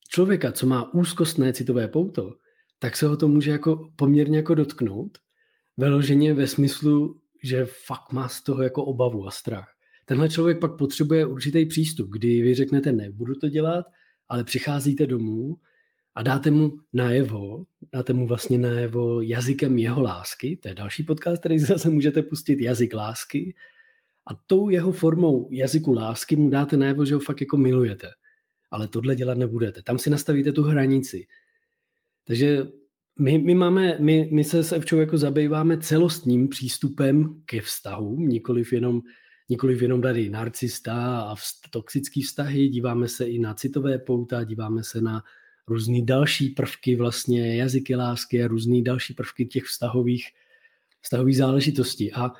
člověka, 0.09 0.53
co 0.53 0.67
má 0.67 0.95
úzkostné 0.95 1.53
citové 1.53 1.89
pouto, 1.89 2.35
tak 2.79 2.97
se 2.97 3.07
ho 3.07 3.17
to 3.17 3.29
může 3.29 3.51
jako 3.51 3.91
poměrně 3.97 4.37
jako 4.37 4.55
dotknout, 4.55 5.19
vyloženě 5.81 6.35
ve 6.35 6.47
smyslu, 6.47 7.21
že 7.43 7.67
fakt 7.67 8.13
má 8.13 8.29
z 8.29 8.43
toho 8.43 8.63
jako 8.63 8.85
obavu 8.85 9.27
a 9.27 9.31
strach. 9.31 9.75
Tenhle 10.05 10.29
člověk 10.29 10.59
pak 10.59 10.77
potřebuje 10.77 11.27
určitý 11.27 11.67
přístup, 11.67 12.11
kdy 12.11 12.43
vy 12.43 12.55
řeknete, 12.55 12.93
ne, 12.93 13.11
budu 13.11 13.35
to 13.35 13.49
dělat, 13.49 13.87
ale 14.29 14.45
přicházíte 14.45 15.07
domů 15.07 15.57
a 16.15 16.23
dáte 16.23 16.51
mu 16.51 16.79
najevo, 16.93 17.65
dáte 17.93 18.13
mu 18.13 18.27
vlastně 18.27 18.59
najevo 18.59 19.23
jazykem 19.23 19.79
jeho 19.79 20.03
lásky, 20.03 20.57
to 20.57 20.69
je 20.69 20.75
další 20.75 21.03
podcast, 21.03 21.41
který 21.41 21.59
zase 21.59 21.91
můžete 21.91 22.23
pustit, 22.23 22.61
jazyk 22.61 22.95
lásky, 22.95 23.55
a 24.27 24.35
tou 24.47 24.69
jeho 24.69 24.93
formou 24.93 25.49
jazyku 25.51 25.93
lásky 25.93 26.37
mu 26.37 26.51
dáte 26.51 26.77
najevo, 26.77 27.05
že 27.05 27.15
ho 27.15 27.21
fakt 27.21 27.41
jako 27.41 27.57
milujete. 27.57 28.09
Ale 28.71 28.89
tohle 28.89 29.17
dělat 29.17 29.39
nebudete. 29.39 29.83
Tam 29.83 29.99
si 29.99 30.11
nastavíte 30.11 30.53
tu 30.53 30.63
hranici. 30.63 31.27
Takže 32.25 32.67
my, 33.21 33.39
my, 33.39 33.55
máme, 33.55 33.97
my, 33.99 34.29
my 34.33 34.45
se 34.45 34.65
s 34.65 34.73
Evčou 34.73 34.97
jako 34.97 35.19
zabýváme 35.19 35.79
celostním 35.79 36.49
přístupem 36.49 37.43
ke 37.45 37.61
vztahům, 37.61 38.29
nikoliv 38.29 38.73
jenom, 38.73 39.01
nikoliv 39.49 39.83
jenom 39.83 40.03
tady 40.03 40.31
narcista 40.31 41.21
a 41.21 41.35
vst, 41.35 41.71
toxický 41.71 42.23
vztahy, 42.23 42.69
díváme 42.69 43.09
se 43.09 43.25
i 43.25 43.39
na 43.39 43.55
citové 43.55 43.99
pouta, 43.99 44.45
díváme 44.45 44.85
se 44.85 45.01
na 45.01 45.23
různé 45.67 46.03
další 46.03 46.49
prvky, 46.49 46.97
vlastně 46.97 47.57
jazyky 47.57 47.97
lásky 47.97 48.45
a 48.45 48.49
různé 48.49 48.83
další 48.83 49.15
prvky 49.15 49.47
těch 49.47 49.65
vztahových, 49.65 50.29
vztahových 51.01 51.37
záležitostí. 51.37 52.13
A 52.13 52.33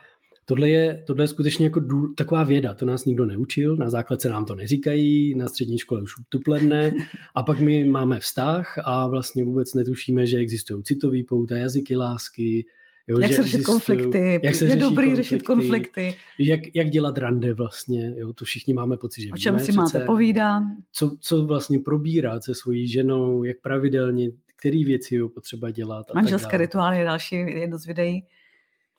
Tohle 0.45 0.69
je, 0.69 1.03
tohle 1.07 1.25
je 1.25 1.29
skutečně 1.29 1.67
jako 1.67 1.81
důl, 1.81 2.15
taková 2.17 2.45
věda, 2.45 2.75
to 2.75 2.87
nás 2.87 3.05
nikdo 3.05 3.27
neučil, 3.27 3.77
na 3.77 3.91
základce 3.91 4.29
nám 4.29 4.45
to 4.45 4.55
neříkají, 4.55 5.35
na 5.35 5.49
střední 5.49 5.79
škole 5.79 6.03
už 6.03 6.13
tuplem 6.29 6.73
a 7.35 7.43
pak 7.43 7.61
my 7.61 7.85
máme 7.85 8.21
vztah 8.21 8.79
a 8.85 9.07
vlastně 9.07 9.45
vůbec 9.45 9.75
netušíme, 9.75 10.27
že 10.27 10.39
existují 10.39 10.83
citový 10.83 11.25
pouta, 11.25 11.57
jazyky 11.57 11.97
lásky, 11.97 12.65
Jo, 13.11 13.19
jak 13.19 13.33
se 13.33 13.43
řešit 13.43 13.65
konflikty, 13.65 14.41
jak 14.43 14.55
se 14.55 14.65
je 14.65 14.77
dobrý 14.77 14.95
konflikty, 14.95 15.17
řešit 15.17 15.43
konflikty. 15.43 16.17
Jak, 16.39 16.61
jak 16.75 16.91
dělat 16.91 17.19
rande 17.19 17.55
vlastně, 17.55 18.15
jo, 18.17 18.33
to 18.33 18.45
všichni 18.45 18.75
máme 18.75 18.97
pocit, 18.97 19.23
že 19.23 19.31
O 19.33 19.37
čem 19.37 19.59
si 19.59 19.73
máte 19.73 20.01
povídat. 20.01 20.63
Co, 20.93 21.17
co 21.21 21.47
vlastně 21.47 21.79
probírat 21.79 22.45
se 22.45 22.55
svojí 22.55 22.89
ženou, 22.89 23.45
jak 23.45 23.61
pravidelně, 23.61 24.31
které 24.57 24.85
věci 24.85 25.15
je 25.15 25.29
potřeba 25.29 25.71
dělat. 25.71 26.07
Manželské 26.15 26.57
rituály 26.57 26.99
je 26.99 27.05
další 27.05 27.37
jedno 27.37 27.79
z 27.79 27.87
videí. 27.87 28.27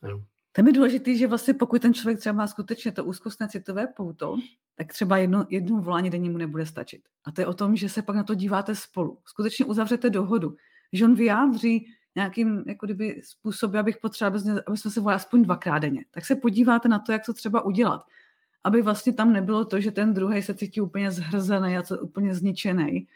Ano. 0.01 0.23
To 0.51 0.67
je 0.67 0.73
důležité, 0.73 1.15
že 1.15 1.27
vlastně 1.27 1.53
pokud 1.53 1.81
ten 1.81 1.93
člověk 1.93 2.19
třeba 2.19 2.33
má 2.33 2.47
skutečně 2.47 2.91
to 2.91 3.05
úzkostné 3.05 3.47
citové 3.47 3.87
pouto, 3.87 4.37
tak 4.75 4.87
třeba 4.87 5.17
jedno, 5.17 5.45
jedno 5.49 5.81
volání 5.81 6.09
denně 6.09 6.29
mu 6.29 6.37
nebude 6.37 6.65
stačit. 6.65 7.01
A 7.25 7.31
to 7.31 7.41
je 7.41 7.47
o 7.47 7.53
tom, 7.53 7.75
že 7.75 7.89
se 7.89 8.01
pak 8.01 8.15
na 8.15 8.23
to 8.23 8.35
díváte 8.35 8.75
spolu. 8.75 9.17
Skutečně 9.25 9.65
uzavřete 9.65 10.09
dohodu. 10.09 10.55
Že 10.93 11.05
on 11.05 11.15
vyjádří 11.15 11.87
nějakým 12.15 12.63
jako 12.67 12.85
kdyby 12.85 13.21
způsobem, 13.23 13.79
abych 13.79 13.97
potřeboval, 13.97 14.61
aby 14.67 14.77
jsme 14.77 14.91
se 14.91 14.99
volali 14.99 15.15
aspoň 15.15 15.43
dvakrát 15.43 15.79
denně. 15.79 16.05
Tak 16.11 16.25
se 16.25 16.35
podíváte 16.35 16.89
na 16.89 16.99
to, 16.99 17.11
jak 17.11 17.25
to 17.25 17.33
třeba 17.33 17.65
udělat. 17.65 18.05
Aby 18.63 18.81
vlastně 18.81 19.13
tam 19.13 19.33
nebylo 19.33 19.65
to, 19.65 19.81
že 19.81 19.91
ten 19.91 20.13
druhý 20.13 20.41
se 20.41 20.53
cítí 20.53 20.81
úplně 20.81 21.11
zhrzený 21.11 21.77
a 21.77 21.83
úplně 22.01 22.35
zničený 22.35 23.07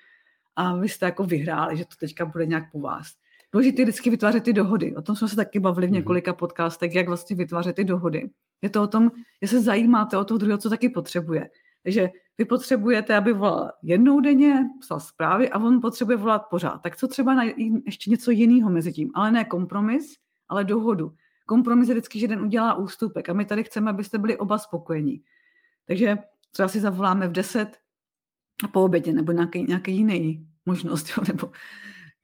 a 0.56 0.76
vy 0.76 0.90
jste 0.90 1.06
jako 1.06 1.24
vyhráli, 1.24 1.78
že 1.78 1.86
to 1.86 1.96
teďka 2.00 2.26
bude 2.26 2.46
nějak 2.46 2.72
po 2.72 2.80
vás. 2.80 3.08
Důležité 3.54 3.84
vždycky 3.84 4.10
vytvářet 4.10 4.44
ty 4.44 4.54
dohody. 4.54 4.96
O 4.96 5.02
tom 5.02 5.16
jsme 5.16 5.28
se 5.28 5.36
taky 5.36 5.60
bavili 5.60 5.88
v 5.88 5.90
mhm. 5.90 5.96
několika 5.96 6.34
podcastech, 6.34 6.96
jak 6.96 7.08
vlastně 7.08 7.36
vytvářet 7.36 7.76
ty 7.76 7.84
dohody. 7.84 8.30
Je 8.62 8.70
to 8.70 8.84
o 8.84 8.88
tom, 8.88 9.12
že 9.42 9.48
se 9.48 9.62
zajímáte 9.62 10.18
o 10.18 10.26
toho 10.26 10.38
druhého, 10.38 10.58
co 10.58 10.70
taky 10.70 10.90
potřebuje. 10.90 11.50
Takže 11.84 12.10
vy 12.38 12.46
potřebujete, 12.46 13.16
aby 13.16 13.34
volal 13.34 13.72
jednou 13.84 14.20
denně, 14.20 14.70
psal 14.80 15.00
zprávy 15.00 15.50
a 15.50 15.60
on 15.60 15.82
potřebuje 15.82 16.18
volat 16.18 16.42
pořád. 16.50 16.78
Tak 16.78 16.98
co 16.98 17.08
třeba 17.08 17.34
najít 17.34 17.84
ještě 17.86 18.10
něco 18.10 18.32
jiného 18.32 18.70
mezi 18.70 18.94
tím, 18.94 19.12
ale 19.14 19.32
ne 19.32 19.46
kompromis, 19.46 20.16
ale 20.50 20.64
dohodu. 20.64 21.12
Kompromis 21.46 21.90
je 21.90 21.94
vždycky, 21.94 22.20
že 22.20 22.24
jeden 22.24 22.42
udělá 22.42 22.74
ústupek 22.74 23.30
a 23.30 23.34
my 23.34 23.46
tady 23.46 23.64
chceme, 23.64 23.90
abyste 23.90 24.18
byli 24.18 24.38
oba 24.38 24.58
spokojení. 24.58 25.22
Takže 25.88 26.18
třeba 26.52 26.68
si 26.68 26.80
zavoláme 26.80 27.28
v 27.28 27.32
10 27.32 27.78
a 28.64 28.68
po 28.68 28.84
obědě, 28.84 29.14
nebo 29.14 29.32
nějaký, 29.32 29.64
nějaký 29.64 29.96
jiný 29.96 30.48
možnost, 30.66 31.10
jo, 31.18 31.24
nebo 31.28 31.52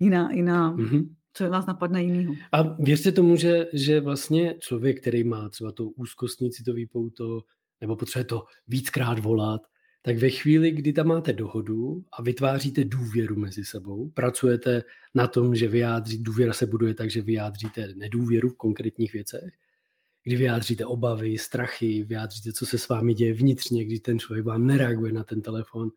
jiná, 0.02 0.32
jiná 0.32 0.76
mm-hmm. 0.76 1.10
co 1.34 1.50
vás 1.50 1.66
napadne 1.66 2.04
jinýho. 2.04 2.34
A 2.52 2.64
věřte 2.64 3.12
tomu, 3.12 3.36
že, 3.36 3.68
že 3.74 4.00
vlastně 4.00 4.56
člověk, 4.60 5.02
který 5.02 5.24
má 5.24 5.50
třeba 5.50 5.72
to 5.72 5.86
úzkostní 5.86 6.52
citový 6.52 6.86
pouto, 6.86 7.42
nebo 7.82 7.96
potřebuje 7.96 8.26
to 8.26 8.44
víckrát 8.68 9.20
volat, 9.20 9.62
tak 10.02 10.18
ve 10.18 10.30
chvíli, 10.30 10.72
kdy 10.72 10.94
tam 10.94 11.08
máte 11.08 11.34
dohodu 11.34 12.04
a 12.14 12.22
vytváříte 12.22 12.84
důvěru 12.84 13.36
mezi 13.36 13.66
sebou, 13.66 14.10
pracujete 14.10 14.84
na 15.16 15.28
tom, 15.28 15.56
že 15.56 15.68
vyjádří, 15.68 16.24
důvěra 16.24 16.54
se 16.54 16.66
buduje 16.66 16.94
tak, 16.94 17.10
že 17.10 17.22
vyjádříte 17.22 17.88
nedůvěru 17.96 18.50
v 18.50 18.58
konkrétních 18.58 19.14
věcech, 19.14 19.54
kdy 20.24 20.36
vyjádříte 20.36 20.86
obavy, 20.86 21.38
strachy, 21.38 22.04
vyjádříte, 22.04 22.52
co 22.52 22.66
se 22.66 22.78
s 22.78 22.88
vámi 22.88 23.14
děje 23.14 23.34
vnitřně, 23.34 23.86
když 23.86 24.00
ten 24.00 24.20
člověk 24.20 24.46
vám 24.46 24.68
nereaguje 24.68 25.14
na 25.14 25.24
ten 25.24 25.42
telefon 25.42 25.90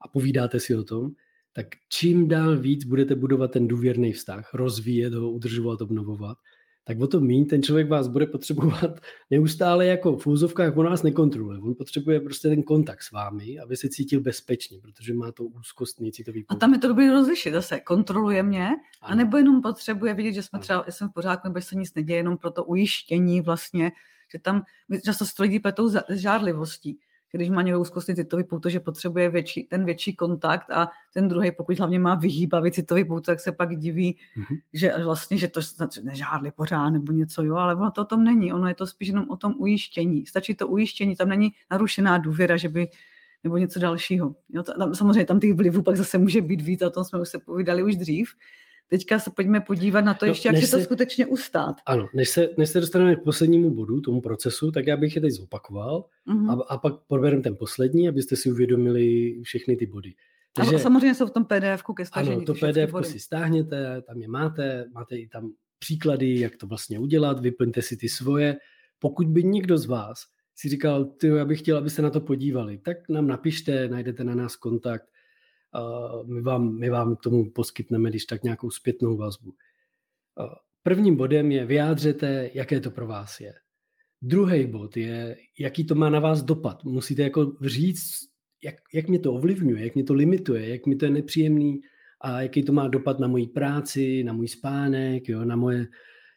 a 0.00 0.08
povídáte 0.08 0.60
si 0.60 0.76
o 0.76 0.84
tom, 0.84 1.10
tak 1.52 1.66
čím 1.88 2.28
dál 2.28 2.56
víc 2.56 2.84
budete 2.84 3.14
budovat 3.14 3.50
ten 3.50 3.68
důvěrný 3.68 4.12
vztah, 4.12 4.54
rozvíjet 4.54 5.14
ho, 5.14 5.30
udržovat, 5.30 5.80
obnovovat, 5.80 6.38
tak 6.84 7.00
o 7.00 7.06
to 7.06 7.20
méně 7.20 7.44
ten 7.44 7.62
člověk 7.62 7.88
vás 7.88 8.08
bude 8.08 8.26
potřebovat 8.26 9.00
neustále 9.30 9.86
jako 9.86 10.16
v 10.16 10.26
úzovkách, 10.26 10.76
on 10.76 10.86
vás 10.86 11.02
nekontroluje. 11.02 11.58
On 11.58 11.74
potřebuje 11.74 12.20
prostě 12.20 12.48
ten 12.48 12.62
kontakt 12.62 13.02
s 13.02 13.10
vámi, 13.10 13.58
aby 13.58 13.76
se 13.76 13.88
cítil 13.88 14.20
bezpečně, 14.20 14.78
protože 14.82 15.14
má 15.14 15.32
to 15.32 15.44
úzkostný 15.44 16.12
citový 16.12 16.44
A 16.48 16.54
tam 16.54 16.72
je 16.72 16.78
to 16.78 16.88
dobré 16.88 17.12
rozlišit 17.12 17.52
zase. 17.52 17.80
Kontroluje 17.80 18.42
mě, 18.42 18.66
ano. 18.66 18.76
anebo 19.00 19.36
jenom 19.36 19.62
potřebuje 19.62 20.14
vidět, 20.14 20.32
že 20.32 20.42
jsme 20.42 20.56
ano. 20.56 20.62
třeba, 20.62 20.84
jsem 20.88 21.08
v 21.08 21.12
pořádku, 21.12 21.48
nebo 21.48 21.60
se 21.60 21.76
nic 21.76 21.94
neděje, 21.94 22.16
jenom 22.16 22.36
pro 22.36 22.50
to 22.50 22.64
ujištění 22.64 23.40
vlastně, 23.40 23.92
že 24.32 24.38
tam 24.38 24.62
často 25.04 25.24
se 25.24 25.42
lidi 25.42 25.60
pletou 25.60 25.88
s 25.88 26.04
žádlivostí 26.10 26.98
když 27.32 27.50
má 27.50 27.62
někdo 27.62 27.80
úzkostný 27.80 28.14
citový 28.14 28.44
pouto, 28.44 28.68
že 28.68 28.80
potřebuje 28.80 29.30
větší, 29.30 29.64
ten 29.64 29.84
větší 29.84 30.16
kontakt 30.16 30.70
a 30.70 30.90
ten 31.14 31.28
druhý, 31.28 31.52
pokud 31.52 31.78
hlavně 31.78 31.98
má 31.98 32.14
vyhýbavý 32.14 32.72
citový 32.72 33.04
pouto, 33.04 33.26
tak 33.26 33.40
se 33.40 33.52
pak 33.52 33.76
diví, 33.76 34.16
mm-hmm. 34.36 34.58
že 34.72 34.94
vlastně, 35.04 35.38
že 35.38 35.48
to 35.48 35.60
nežádli 36.02 36.50
pořád 36.50 36.90
nebo 36.90 37.12
něco, 37.12 37.42
jo, 37.42 37.54
ale 37.54 37.74
ono 37.74 37.90
to 37.90 38.02
o 38.02 38.04
tom 38.04 38.24
není, 38.24 38.52
ono 38.52 38.68
je 38.68 38.74
to 38.74 38.86
spíš 38.86 39.08
jenom 39.08 39.30
o 39.30 39.36
tom 39.36 39.54
ujištění. 39.58 40.26
Stačí 40.26 40.54
to 40.54 40.68
ujištění, 40.68 41.16
tam 41.16 41.28
není 41.28 41.52
narušená 41.70 42.18
důvěra, 42.18 42.56
že 42.56 42.68
by 42.68 42.88
nebo 43.44 43.56
něco 43.56 43.78
dalšího. 43.78 44.34
Jo, 44.48 44.62
tam, 44.62 44.94
samozřejmě 44.94 45.24
tam 45.24 45.40
těch 45.40 45.54
vlivů 45.54 45.82
pak 45.82 45.96
zase 45.96 46.18
může 46.18 46.40
být 46.40 46.60
víc, 46.60 46.82
o 46.82 46.90
tom 46.90 47.04
jsme 47.04 47.20
už 47.20 47.28
se 47.28 47.38
povídali 47.38 47.82
už 47.82 47.96
dřív, 47.96 48.28
Teďka 48.92 49.18
se 49.18 49.30
pojďme 49.36 49.60
podívat 49.60 50.00
na 50.00 50.14
to 50.14 50.26
no, 50.26 50.30
ještě, 50.30 50.48
jak 50.48 50.56
se 50.56 50.76
to 50.76 50.82
skutečně 50.82 51.26
ustát. 51.26 51.76
Ano, 51.86 52.08
než 52.14 52.28
se, 52.28 52.48
než 52.58 52.68
se 52.68 52.80
dostaneme 52.80 53.16
k 53.16 53.22
poslednímu 53.22 53.70
bodu, 53.70 54.00
tomu 54.00 54.20
procesu, 54.20 54.72
tak 54.72 54.86
já 54.86 54.96
bych 54.96 55.14
je 55.14 55.20
teď 55.20 55.30
zopakoval 55.30 56.04
uh-huh. 56.28 56.50
a, 56.50 56.74
a 56.74 56.78
pak 56.78 56.94
probereme 57.08 57.42
ten 57.42 57.56
poslední, 57.56 58.08
abyste 58.08 58.36
si 58.36 58.50
uvědomili 58.50 59.34
všechny 59.42 59.76
ty 59.76 59.86
body. 59.86 60.14
Takže, 60.52 60.76
a 60.76 60.78
samozřejmě 60.78 61.14
jsou 61.14 61.26
v 61.26 61.30
tom 61.30 61.44
PDF 61.44 61.82
ke 61.96 62.06
stažení. 62.06 62.36
Ano, 62.36 62.44
to 62.44 62.54
PDF 62.54 63.06
si 63.06 63.20
stáhněte, 63.20 64.02
tam 64.02 64.20
je 64.20 64.28
máte, 64.28 64.84
máte 64.94 65.16
i 65.16 65.28
tam 65.28 65.52
příklady, 65.78 66.40
jak 66.40 66.56
to 66.56 66.66
vlastně 66.66 66.98
udělat, 66.98 67.40
vyplňte 67.40 67.82
si 67.82 67.96
ty 67.96 68.08
svoje. 68.08 68.56
Pokud 68.98 69.28
by 69.28 69.44
někdo 69.44 69.78
z 69.78 69.86
vás 69.86 70.18
si 70.54 70.68
říkal, 70.68 71.04
ty, 71.04 71.26
já 71.26 71.44
bych 71.44 71.58
chtěl, 71.58 71.78
abyste 71.78 72.02
na 72.02 72.10
to 72.10 72.20
podívali, 72.20 72.78
tak 72.78 72.96
nám 73.08 73.26
napište, 73.26 73.88
najdete 73.88 74.24
na 74.24 74.34
nás 74.34 74.56
kontakt 74.56 75.11
my 76.24 76.42
vám, 76.42 76.78
my 76.78 76.90
vám 76.90 77.16
k 77.16 77.20
tomu 77.20 77.50
poskytneme, 77.50 78.10
když 78.10 78.24
tak 78.24 78.42
nějakou 78.42 78.70
zpětnou 78.70 79.16
vazbu. 79.16 79.54
Prvním 80.82 81.16
bodem 81.16 81.52
je 81.52 81.66
vyjádřete, 81.66 82.50
jaké 82.54 82.80
to 82.80 82.90
pro 82.90 83.06
vás 83.06 83.40
je. 83.40 83.54
Druhý 84.22 84.66
bod 84.66 84.96
je, 84.96 85.36
jaký 85.58 85.84
to 85.84 85.94
má 85.94 86.10
na 86.10 86.20
vás 86.20 86.42
dopad. 86.42 86.84
Musíte 86.84 87.22
jako 87.22 87.56
říct, 87.60 88.10
jak, 88.64 88.74
jak 88.94 89.08
mě 89.08 89.18
to 89.18 89.34
ovlivňuje, 89.34 89.84
jak 89.84 89.94
mě 89.94 90.04
to 90.04 90.14
limituje, 90.14 90.68
jak 90.68 90.86
mi 90.86 90.96
to 90.96 91.04
je 91.04 91.10
nepříjemný 91.10 91.80
a 92.20 92.42
jaký 92.42 92.62
to 92.62 92.72
má 92.72 92.88
dopad 92.88 93.18
na 93.18 93.28
moji 93.28 93.46
práci, 93.46 94.24
na 94.24 94.32
můj 94.32 94.48
spánek, 94.48 95.28
jo, 95.28 95.44
na 95.44 95.56
moje, 95.56 95.86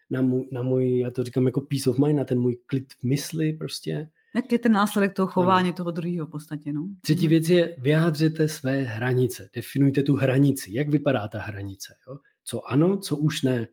na 0.09 0.21
můj, 0.21 0.47
na 0.51 0.63
můj, 0.63 0.99
já 0.99 1.11
to 1.11 1.23
říkám 1.23 1.45
jako 1.45 1.61
peace 1.61 1.89
of 1.89 1.99
mind, 1.99 2.17
na 2.17 2.25
ten 2.25 2.39
můj 2.39 2.57
klid 2.65 2.93
v 2.93 3.03
mysli 3.03 3.53
prostě. 3.53 4.09
Jak 4.35 4.51
je 4.51 4.59
ten 4.59 4.71
následek 4.71 5.13
toho 5.13 5.27
chování 5.27 5.73
toho 5.73 5.91
druhého 5.91 6.27
v 6.27 6.29
podstatě? 6.29 6.73
No? 6.73 6.87
Třetí 7.01 7.27
věc 7.27 7.49
je, 7.49 7.75
vyjádřete 7.77 8.47
své 8.47 8.81
hranice. 8.81 9.49
Definujte 9.55 10.03
tu 10.03 10.15
hranici. 10.15 10.69
Jak 10.73 10.89
vypadá 10.89 11.27
ta 11.27 11.39
hranice? 11.39 11.95
Jo? 12.07 12.17
Co 12.43 12.71
ano, 12.71 12.97
co 12.97 13.17
už 13.17 13.41
ne. 13.41 13.67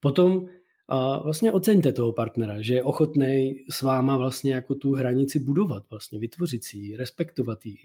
Potom 0.00 0.46
a 0.88 1.22
vlastně 1.22 1.52
oceňte 1.52 1.92
toho 1.92 2.12
partnera, 2.12 2.62
že 2.62 2.74
je 2.74 2.82
ochotný 2.82 3.64
s 3.70 3.82
váma 3.82 4.16
vlastně 4.16 4.54
jako 4.54 4.74
tu 4.74 4.92
hranici 4.92 5.38
budovat, 5.38 5.82
vlastně 5.90 6.18
vytvořit 6.18 6.64
si 6.64 6.78
ji, 6.78 6.96
respektovat 6.96 7.66
ji. 7.66 7.76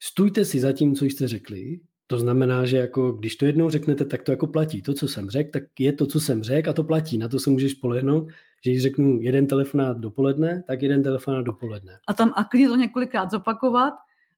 Stůjte 0.00 0.44
si 0.44 0.60
za 0.60 0.72
tím, 0.72 0.94
co 0.94 1.04
jste 1.04 1.28
řekli, 1.28 1.80
to 2.06 2.18
znamená, 2.18 2.66
že 2.66 2.76
jako 2.76 3.12
když 3.12 3.36
to 3.36 3.46
jednou 3.46 3.70
řeknete, 3.70 4.04
tak 4.04 4.22
to 4.22 4.30
jako 4.30 4.46
platí. 4.46 4.82
To, 4.82 4.94
co 4.94 5.08
jsem 5.08 5.30
řekl, 5.30 5.50
tak 5.50 5.62
je 5.78 5.92
to, 5.92 6.06
co 6.06 6.20
jsem 6.20 6.42
řekl 6.42 6.70
a 6.70 6.72
to 6.72 6.84
platí. 6.84 7.18
Na 7.18 7.28
to 7.28 7.38
se 7.38 7.50
můžeš 7.50 7.72
spolehnout 7.72 8.28
že 8.64 8.70
když 8.70 8.82
řeknu 8.82 9.20
jeden 9.20 9.46
telefonát 9.46 9.98
dopoledne, 9.98 10.62
tak 10.66 10.82
jeden 10.82 11.02
telefonát 11.02 11.44
dopoledne. 11.44 11.98
A 12.08 12.14
tam 12.14 12.32
a 12.36 12.44
klidně 12.44 12.68
to 12.68 12.76
několikrát 12.76 13.30
zopakovat, 13.30 13.94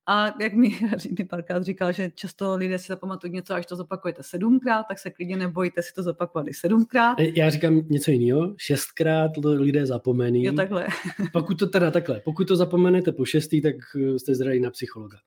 a 0.07 0.35
jak 0.41 0.53
mi, 0.53 0.79
mi 1.19 1.25
párkrát 1.25 1.63
říkal, 1.63 1.93
že 1.93 2.11
často 2.15 2.57
lidé 2.57 2.79
si 2.79 2.87
zapamatují 2.87 3.33
něco, 3.33 3.55
až 3.55 3.67
to 3.67 3.77
zopakujete 3.77 4.23
sedmkrát, 4.23 4.87
tak 4.89 4.99
se 4.99 5.11
klidně 5.11 5.37
nebojte 5.37 5.83
si 5.83 5.95
to 5.95 6.03
zopakovat 6.03 6.49
i 6.49 6.55
sedmkrát. 6.55 7.21
E, 7.21 7.41
já 7.41 7.51
říkám 7.51 7.83
něco 7.89 8.11
jiného, 8.11 8.55
šestkrát 8.57 9.31
lidé 9.45 9.87
zapomení. 9.87 10.45
Jo, 10.45 10.53
takhle. 10.53 10.87
Pokud 11.33 11.59
to 11.59 11.67
teda 11.67 11.91
takhle, 11.91 12.21
pokud 12.21 12.49
to 12.49 12.57
zapomenete 12.57 13.13
po 13.13 13.25
šestý, 13.25 13.63
tak 13.63 13.75
eh, 13.97 14.19
jste 14.19 14.35
zdraví 14.35 14.61
na 14.61 14.71
psychologa. 14.71 15.19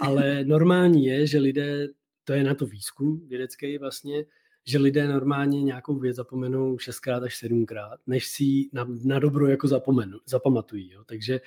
Ale 0.00 0.44
normální 0.44 1.06
je, 1.06 1.26
že 1.26 1.38
lidé, 1.38 1.88
to 2.24 2.32
je 2.32 2.44
na 2.44 2.54
to 2.54 2.66
výzkum 2.66 3.28
vědecký 3.28 3.78
vlastně, 3.78 4.24
že 4.70 4.78
lidé 4.78 5.08
normálně 5.08 5.62
nějakou 5.62 5.98
věc 5.98 6.16
zapomenou 6.16 6.78
šestkrát 6.78 7.22
až 7.22 7.36
sedmkrát, 7.36 8.00
než 8.06 8.26
si 8.26 8.44
ji 8.44 8.70
na, 8.72 8.86
na 9.04 9.18
dobro 9.18 9.46
jako 9.46 9.68
zapomenu, 9.68 10.18
zapamatují. 10.26 10.92
Jo. 10.92 11.04
Takže 11.04 11.40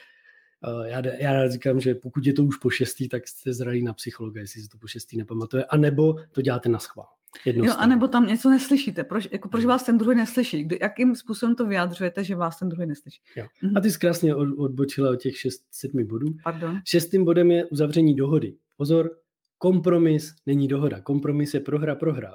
uh, 0.67 0.85
já, 0.85 1.01
já 1.19 1.49
říkám, 1.49 1.79
že 1.79 1.95
pokud 1.95 2.25
je 2.25 2.33
to 2.33 2.43
už 2.43 2.57
po 2.57 2.69
šestý, 2.69 3.09
tak 3.09 3.27
jste 3.27 3.53
zralí 3.53 3.83
na 3.83 3.93
psychologa, 3.93 4.41
jestli 4.41 4.61
se 4.61 4.69
to 4.69 4.77
po 4.77 4.87
šestý 4.87 5.17
nepamatuje, 5.17 5.65
anebo 5.65 6.15
to 6.31 6.41
děláte 6.41 6.69
na 6.69 6.79
schvál. 6.79 7.07
Jo, 7.45 7.73
anebo 7.77 8.07
tam 8.07 8.27
něco 8.27 8.49
neslyšíte. 8.49 9.03
Proč, 9.03 9.27
jako, 9.31 9.49
proč 9.49 9.65
vás 9.65 9.83
ten 9.83 9.97
druhý 9.97 10.17
neslyší? 10.17 10.63
Kdy, 10.63 10.79
jakým 10.81 11.15
způsobem 11.15 11.55
to 11.55 11.65
vyjadřujete, 11.65 12.23
že 12.23 12.35
vás 12.35 12.59
ten 12.59 12.69
druhý 12.69 12.87
neslyší? 12.87 13.21
Jo. 13.35 13.45
Mhm. 13.61 13.77
A 13.77 13.81
ty 13.81 13.91
jsi 13.91 13.99
krásně 13.99 14.35
od, 14.35 14.47
odbočila 14.57 15.11
od 15.11 15.15
těch 15.15 15.37
šest, 15.37 15.63
sedmi 15.71 16.03
bodů. 16.03 16.27
Pardon? 16.43 16.79
Šestým 16.85 17.25
bodem 17.25 17.51
je 17.51 17.65
uzavření 17.65 18.15
dohody. 18.15 18.55
Pozor, 18.77 19.11
kompromis 19.57 20.35
není 20.45 20.67
dohoda. 20.67 21.01
Kompromis 21.01 21.53
je 21.53 21.59
prohra, 21.59 21.95
prohra 21.95 22.31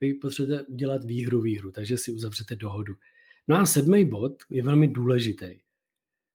vy 0.00 0.14
potřebujete 0.14 0.64
udělat 0.64 1.04
výhru, 1.04 1.40
výhru, 1.40 1.72
takže 1.72 1.98
si 1.98 2.12
uzavřete 2.12 2.56
dohodu. 2.56 2.94
No 3.48 3.56
a 3.56 3.66
sedmý 3.66 4.04
bod 4.04 4.32
je 4.50 4.62
velmi 4.62 4.88
důležitý. 4.88 5.46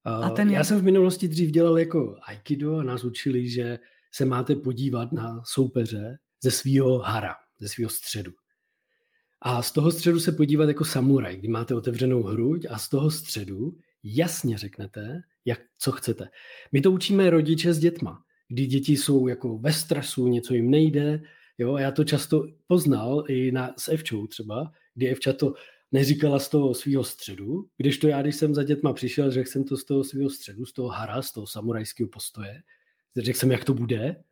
A 0.04 0.30
ten 0.30 0.48
je... 0.50 0.54
Já 0.54 0.64
jsem 0.64 0.78
v 0.78 0.84
minulosti 0.84 1.28
dřív 1.28 1.50
dělal 1.50 1.78
jako 1.78 2.16
aikido 2.22 2.76
a 2.76 2.82
nás 2.82 3.04
učili, 3.04 3.48
že 3.48 3.78
se 4.12 4.24
máte 4.24 4.56
podívat 4.56 5.12
na 5.12 5.42
soupeře 5.44 6.18
ze 6.42 6.50
svého 6.50 6.98
hara, 6.98 7.34
ze 7.58 7.68
svého 7.68 7.90
středu. 7.90 8.32
A 9.40 9.62
z 9.62 9.72
toho 9.72 9.90
středu 9.90 10.20
se 10.20 10.32
podívat 10.32 10.68
jako 10.68 10.84
samuraj, 10.84 11.36
kdy 11.36 11.48
máte 11.48 11.74
otevřenou 11.74 12.22
hruď 12.22 12.66
a 12.70 12.78
z 12.78 12.88
toho 12.88 13.10
středu 13.10 13.78
jasně 14.02 14.58
řeknete, 14.58 15.22
jak, 15.44 15.60
co 15.78 15.92
chcete. 15.92 16.28
My 16.72 16.80
to 16.80 16.92
učíme 16.92 17.30
rodiče 17.30 17.74
s 17.74 17.78
dětma, 17.78 18.24
kdy 18.48 18.66
děti 18.66 18.96
jsou 18.96 19.28
jako 19.28 19.58
ve 19.58 19.72
stresu, 19.72 20.28
něco 20.28 20.54
jim 20.54 20.70
nejde. 20.70 21.22
Jo? 21.62 21.76
Já 21.76 21.90
to 21.90 22.04
často 22.04 22.46
poznal 22.66 23.24
i 23.28 23.52
na, 23.52 23.74
s 23.78 23.88
Evčou 23.88 24.26
třeba, 24.26 24.72
kdy 24.94 25.08
Evča 25.08 25.32
to 25.32 25.54
neříkala 25.92 26.38
z 26.38 26.48
toho 26.48 26.74
svého 26.74 27.04
středu, 27.04 27.68
když 27.76 27.98
to 27.98 28.08
já, 28.08 28.22
když 28.22 28.36
jsem 28.36 28.54
za 28.54 28.62
dětma 28.62 28.92
přišel, 28.92 29.30
řekl 29.30 29.50
jsem 29.50 29.64
to 29.64 29.76
z 29.76 29.84
toho 29.84 30.04
svého 30.04 30.30
středu, 30.30 30.66
z 30.66 30.72
toho 30.72 30.88
hara, 30.88 31.22
z 31.22 31.32
toho 31.32 31.46
samurajského 31.46 32.08
postoje, 32.08 32.62
řekl 33.16 33.38
jsem, 33.38 33.50
jak 33.50 33.64
to 33.64 33.74
bude, 33.74 34.22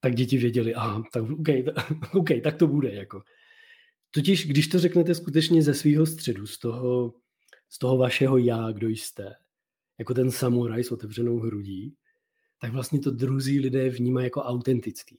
tak 0.00 0.14
děti 0.14 0.38
věděli, 0.38 0.74
aha, 0.74 1.02
tak 1.12 1.30
okay, 1.30 1.64
okay, 2.14 2.40
tak 2.40 2.56
to 2.56 2.66
bude. 2.66 2.94
Jako. 2.94 3.22
Totiž, 4.10 4.46
když 4.46 4.68
to 4.68 4.78
řeknete 4.78 5.14
skutečně 5.14 5.62
ze 5.62 5.74
svého 5.74 6.06
středu, 6.06 6.46
z 6.46 6.58
toho, 6.58 7.14
z 7.68 7.78
toho 7.78 7.96
vašeho 7.96 8.38
já, 8.38 8.72
kdo 8.72 8.88
jste, 8.88 9.34
jako 9.98 10.14
ten 10.14 10.30
samuraj 10.30 10.84
s 10.84 10.92
otevřenou 10.92 11.38
hrudí, 11.38 11.94
tak 12.60 12.72
vlastně 12.72 13.00
to 13.00 13.10
druzí 13.10 13.60
lidé 13.60 13.90
vnímají 13.90 14.26
jako 14.26 14.42
autentický, 14.42 15.18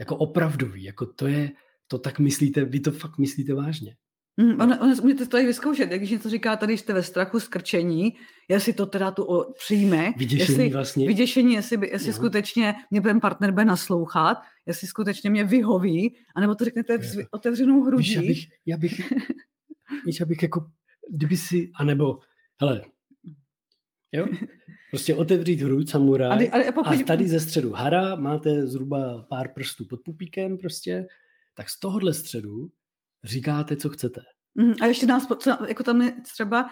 jako 0.00 0.16
opravdový, 0.16 0.84
jako 0.84 1.06
to 1.06 1.26
je, 1.26 1.50
to 1.86 1.98
tak 1.98 2.18
myslíte, 2.18 2.64
vy 2.64 2.80
to 2.80 2.92
fakt 2.92 3.18
myslíte 3.18 3.54
vážně. 3.54 3.96
Mm, 4.36 4.60
ona, 4.60 4.80
ona 4.80 4.94
můžete 5.02 5.26
to 5.26 5.38
i 5.38 5.46
vyzkoušet, 5.46 5.90
když 5.90 6.10
něco 6.10 6.30
říká, 6.30 6.56
tady 6.56 6.78
jste 6.78 6.92
ve 6.92 7.02
strachu, 7.02 7.40
skrčení, 7.40 8.14
jestli 8.48 8.72
to 8.72 8.86
teda 8.86 9.10
tu 9.10 9.24
o, 9.24 9.52
přijme, 9.52 10.12
vyděšení 10.16 10.58
jestli, 10.58 10.70
vlastně. 10.70 11.06
vyděšení, 11.06 11.54
jestli, 11.54 11.90
jestli 11.90 12.08
no. 12.08 12.14
skutečně 12.14 12.74
mě 12.90 13.00
ten 13.00 13.20
partner 13.20 13.50
bude 13.50 13.64
naslouchat, 13.64 14.38
jestli 14.66 14.86
skutečně 14.86 15.30
mě 15.30 15.44
vyhoví, 15.44 16.16
anebo 16.34 16.54
to 16.54 16.64
řeknete 16.64 16.98
s 16.98 17.18
otevřenou 17.30 17.82
hrudí. 17.82 18.18
Víš, 18.18 18.48
já 18.66 18.76
bych, 18.76 19.00
já 19.00 19.00
bych, 19.00 19.12
víš, 20.06 20.20
já 20.20 20.26
bych 20.26 20.42
jako, 20.42 20.70
kdyby 21.10 21.36
si, 21.36 21.70
anebo, 21.74 22.18
hele, 22.60 22.82
jo, 24.12 24.26
prostě 24.90 25.14
otevřít 25.14 25.60
hruď 25.60 25.90
samuraj 25.90 26.48
a, 26.52 26.68
a, 26.68 26.72
pokud... 26.72 27.00
a 27.00 27.04
tady 27.06 27.28
ze 27.28 27.40
středu 27.40 27.72
hara 27.72 28.14
máte 28.14 28.66
zhruba 28.66 29.26
pár 29.28 29.48
prstů 29.48 29.84
pod 29.84 30.00
pupíkem 30.04 30.58
prostě, 30.58 31.06
tak 31.54 31.70
z 31.70 31.80
tohohle 31.80 32.14
středu 32.14 32.70
říkáte, 33.24 33.76
co 33.76 33.88
chcete. 33.88 34.20
Mm, 34.54 34.72
a 34.82 34.86
ještě 34.86 35.06
nás, 35.06 35.28
jako 35.68 35.82
tam 35.82 36.02
je 36.02 36.12
třeba, 36.22 36.70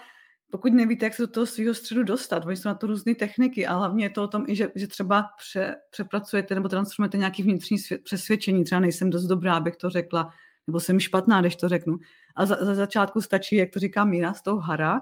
pokud 0.51 0.73
nevíte, 0.73 1.07
jak 1.07 1.15
se 1.15 1.23
do 1.23 1.29
toho 1.29 1.47
svého 1.47 1.75
středu 1.75 2.03
dostat, 2.03 2.47
oni 2.47 2.57
jsou 2.57 2.69
na 2.69 2.75
to 2.75 2.87
různé 2.87 3.15
techniky 3.15 3.67
a 3.67 3.75
hlavně 3.77 4.05
je 4.05 4.11
to 4.11 4.23
o 4.23 4.29
tom, 4.29 4.45
i 4.49 4.57
že, 4.57 4.69
že 4.75 4.87
třeba 4.87 5.27
pře, 5.39 5.77
přepracujete 5.91 6.55
nebo 6.55 6.69
transformujete 6.69 7.19
nějaký 7.19 7.43
vnitřní 7.43 7.79
svět, 7.79 8.05
přesvědčení, 8.05 8.65
třeba 8.65 8.81
nejsem 8.81 9.11
dost 9.11 9.27
dobrá, 9.27 9.55
abych 9.55 9.77
to 9.77 9.91
řekla, 9.91 10.31
nebo 10.67 10.81
jsem 10.81 11.01
špatná, 11.01 11.41
když 11.41 11.57
to 11.57 11.69
řeknu. 11.69 11.99
A 12.37 12.47
za, 12.47 12.65
za 12.65 12.75
začátku 12.75 13.21
stačí, 13.21 13.57
jak 13.57 13.71
to 13.71 13.79
říká 13.79 14.05
Míra, 14.05 14.35
z 14.35 14.43
toho 14.43 14.61
hara, 14.61 15.01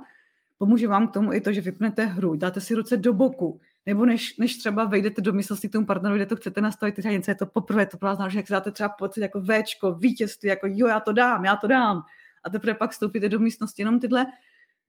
pomůže 0.63 0.89
vám 0.89 1.09
k 1.09 1.13
tomu 1.13 1.33
i 1.33 1.41
to, 1.41 1.53
že 1.53 1.61
vypnete 1.61 2.05
hru, 2.05 2.37
dáte 2.37 2.61
si 2.61 2.75
ruce 2.75 2.97
do 2.97 3.13
boku, 3.13 3.61
nebo 3.87 4.07
než, 4.07 4.37
než 4.37 4.57
třeba 4.57 4.85
vejdete 4.85 5.23
do 5.23 5.33
myslosti 5.33 5.69
k 5.69 5.73
tomu 5.73 5.87
partnerovi, 5.87 6.19
kde 6.19 6.27
to 6.27 6.37
chcete 6.37 6.61
nastavit 6.61 6.95
ty 6.95 7.03
hranice, 7.03 7.31
je 7.31 7.35
to 7.35 7.47
poprvé, 7.47 7.87
to 7.87 7.99
znamená, 8.01 8.29
že 8.29 8.39
jak 8.39 8.47
si 8.47 8.53
dáte 8.53 8.71
třeba 8.71 8.89
pocit 8.89 9.21
jako 9.21 9.41
Včko, 9.41 9.93
vítězství, 9.95 10.49
jako 10.49 10.67
jo, 10.71 10.87
já 10.87 11.01
to 11.01 11.13
dám, 11.13 11.45
já 11.45 11.57
to 11.57 11.67
dám. 11.67 12.03
A 12.45 12.51
teprve 12.51 12.75
pak 12.75 12.91
vstoupíte 12.91 13.29
do 13.29 13.39
místnosti, 13.39 13.83
jenom 13.83 14.01
tyhle 14.01 14.27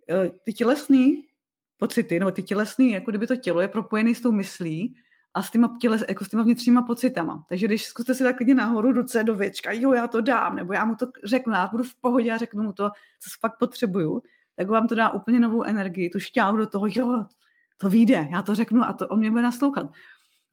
eh, 0.10 0.30
ty 0.44 0.54
tělesné 0.54 1.06
pocity, 1.78 2.20
nebo 2.20 2.32
ty 2.32 2.44
tělesné, 2.44 2.86
jako 2.86 3.12
kdyby 3.12 3.28
to 3.28 3.36
tělo 3.36 3.62
je 3.62 3.68
propojené 3.68 4.16
s 4.16 4.22
tou 4.22 4.32
myslí 4.32 4.96
a 5.34 5.44
s 5.44 5.52
těma, 5.52 5.78
těles, 5.82 6.04
jako 6.10 6.26
s 6.26 6.30
těma 6.30 6.44
vnitřníma 6.44 6.82
pocitama. 6.82 7.46
Takže 7.50 7.68
když 7.68 7.86
zkuste 7.86 8.16
si 8.16 8.24
tak 8.24 8.38
klidně 8.38 8.56
nahoru 8.56 8.92
ruce 8.92 9.24
do 9.24 9.36
věčka, 9.36 9.72
jo, 9.72 9.94
já 9.94 10.08
to 10.08 10.22
dám, 10.22 10.56
nebo 10.56 10.74
já 10.74 10.86
mu 10.86 10.96
to 10.96 11.08
řeknu, 11.24 11.54
já 11.54 11.68
budu 11.68 11.84
v 11.84 11.96
pohodě 11.96 12.32
a 12.32 12.38
řeknu 12.38 12.64
mu 12.64 12.74
to, 12.74 12.90
co 13.20 13.30
fakt 13.40 13.58
potřebuju, 13.60 14.22
tak 14.56 14.70
vám 14.70 14.88
to 14.88 14.96
dá 14.96 15.10
úplně 15.10 15.40
novou 15.40 15.64
energii, 15.64 16.10
tu 16.10 16.20
šťávu 16.20 16.58
do 16.58 16.68
toho, 16.68 16.88
jo, 16.96 17.26
to 17.78 17.90
vyjde, 17.90 18.28
já 18.32 18.42
to 18.42 18.56
řeknu 18.56 18.84
a 18.84 18.94
to 18.94 19.08
o 19.08 19.16
mě 19.16 19.32
bude 19.32 19.44
naslouchat. 19.44 19.92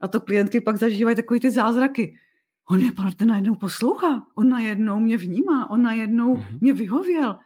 A 0.00 0.08
to 0.08 0.20
klientky 0.20 0.60
pak 0.60 0.76
zažívají 0.76 1.16
takový 1.16 1.40
ty 1.40 1.50
zázraky. 1.50 2.16
On 2.70 2.80
je 2.80 2.92
partner 2.92 3.28
najednou 3.28 3.54
poslouchá, 3.54 4.26
on 4.34 4.48
najednou 4.48 5.00
mě 5.00 5.16
vnímá, 5.16 5.70
on 5.70 5.82
najednou 5.82 6.36
mm-hmm. 6.36 6.58
mě 6.60 6.72
vyhověl. 6.72 7.38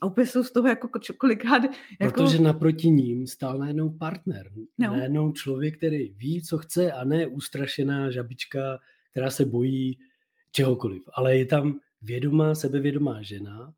A 0.00 0.06
úplně 0.06 0.26
jsou 0.26 0.44
z 0.44 0.52
toho 0.52 0.68
jako 0.68 0.88
kolikrát... 1.18 1.62
Jako... 2.00 2.22
Protože 2.22 2.38
naproti 2.38 2.90
ním 2.90 3.26
stál 3.26 3.58
najednou 3.58 3.90
partner. 3.90 4.50
No. 4.78 4.96
Najednou 4.96 5.32
člověk, 5.32 5.76
který 5.76 6.08
ví, 6.08 6.42
co 6.42 6.58
chce 6.58 6.92
a 6.92 7.04
ne 7.04 7.26
ustrašená 7.26 8.10
žabička, 8.10 8.78
která 9.10 9.30
se 9.30 9.44
bojí 9.44 9.98
čehokoliv. 10.52 11.02
Ale 11.14 11.36
je 11.36 11.46
tam 11.46 11.80
vědomá, 12.02 12.54
sebevědomá 12.54 13.22
žena, 13.22 13.72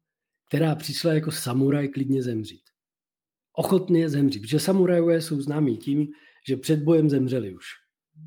která 0.53 0.75
přišla 0.75 1.13
jako 1.13 1.31
samuraj 1.31 1.89
klidně 1.89 2.23
zemřít 2.23 2.63
ochotně 3.53 4.09
zemřít. 4.09 4.43
Protože 4.43 4.61
samurajové 4.61 5.21
jsou 5.21 5.41
známí 5.41 5.77
tím, 5.77 6.09
že 6.49 6.57
před 6.57 6.83
bojem 6.83 7.11
zemřeli 7.11 7.55
už. 7.55 7.65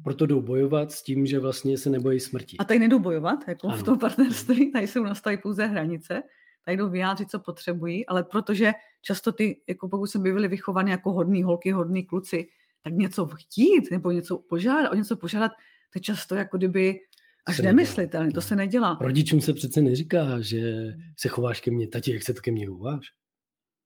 Proto 0.03 0.25
jdou 0.25 0.41
bojovat 0.41 0.91
s 0.91 1.03
tím, 1.03 1.25
že 1.25 1.39
vlastně 1.39 1.77
se 1.77 1.89
nebojí 1.89 2.19
smrti. 2.19 2.57
A 2.57 2.63
tady 2.63 2.79
nejdou 2.79 2.99
bojovat, 2.99 3.47
jako 3.47 3.67
ano. 3.67 3.77
v 3.77 3.83
tom 3.83 3.99
partnerství, 3.99 4.71
tady 4.71 4.87
jsou 4.87 5.03
nastaví 5.03 5.37
pouze 5.37 5.65
hranice, 5.65 6.23
tady 6.65 6.77
jdou 6.77 6.89
vyjádřit, 6.89 7.29
co 7.29 7.39
potřebují, 7.39 8.05
ale 8.05 8.23
protože 8.23 8.71
často 9.01 9.31
ty, 9.31 9.61
jako 9.67 9.89
pokud 9.89 10.07
jsme 10.07 10.21
byli 10.21 10.47
vychovaní 10.47 10.91
jako 10.91 11.11
hodný 11.11 11.43
holky, 11.43 11.71
hodný 11.71 12.05
kluci, 12.05 12.47
tak 12.83 12.93
něco 12.93 13.27
chtít 13.27 13.91
nebo 13.91 14.11
něco 14.11 14.37
požádat, 14.37 14.91
o 14.91 14.95
něco 14.95 15.17
požádat, 15.17 15.51
to 15.93 15.97
je 15.97 16.01
často 16.01 16.35
jako 16.35 16.57
kdyby 16.57 16.99
až 17.45 17.59
nemyslitelné, 17.59 18.31
to 18.31 18.41
se 18.41 18.55
nedělá. 18.55 18.97
Rodičům 19.01 19.41
se 19.41 19.53
přece 19.53 19.81
neříká, 19.81 20.41
že 20.41 20.93
se 21.19 21.27
chováš 21.27 21.61
ke 21.61 21.71
mně, 21.71 21.87
tati, 21.87 22.13
jak 22.13 22.23
se 22.23 22.33
to 22.33 22.41
ke 22.41 22.51
mně 22.51 22.67
chováš. 22.67 23.05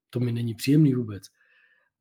To 0.10 0.20
mi 0.20 0.32
není 0.32 0.54
příjemný 0.54 0.94
vůbec. 0.94 1.24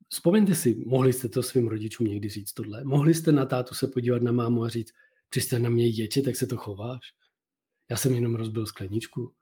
Vzpomeňte 0.09 0.55
si, 0.55 0.83
mohli 0.85 1.13
jste 1.13 1.29
to 1.29 1.43
svým 1.43 1.67
rodičům 1.67 2.07
někdy 2.07 2.29
říct 2.29 2.53
tohle? 2.53 2.83
Mohli 2.83 3.13
jste 3.13 3.31
na 3.31 3.45
tátu 3.45 3.75
se 3.75 3.87
podívat 3.87 4.21
na 4.21 4.31
mámu 4.31 4.63
a 4.63 4.69
říct, 4.69 4.91
když 5.33 5.43
jste 5.43 5.59
na 5.59 5.69
mě 5.69 5.87
ječe, 5.87 6.21
tak 6.21 6.35
se 6.35 6.47
to 6.47 6.57
chováš? 6.57 7.01
Já 7.91 7.97
jsem 7.97 8.13
jenom 8.13 8.35
rozbil 8.35 8.65
skleničku. 8.65 9.33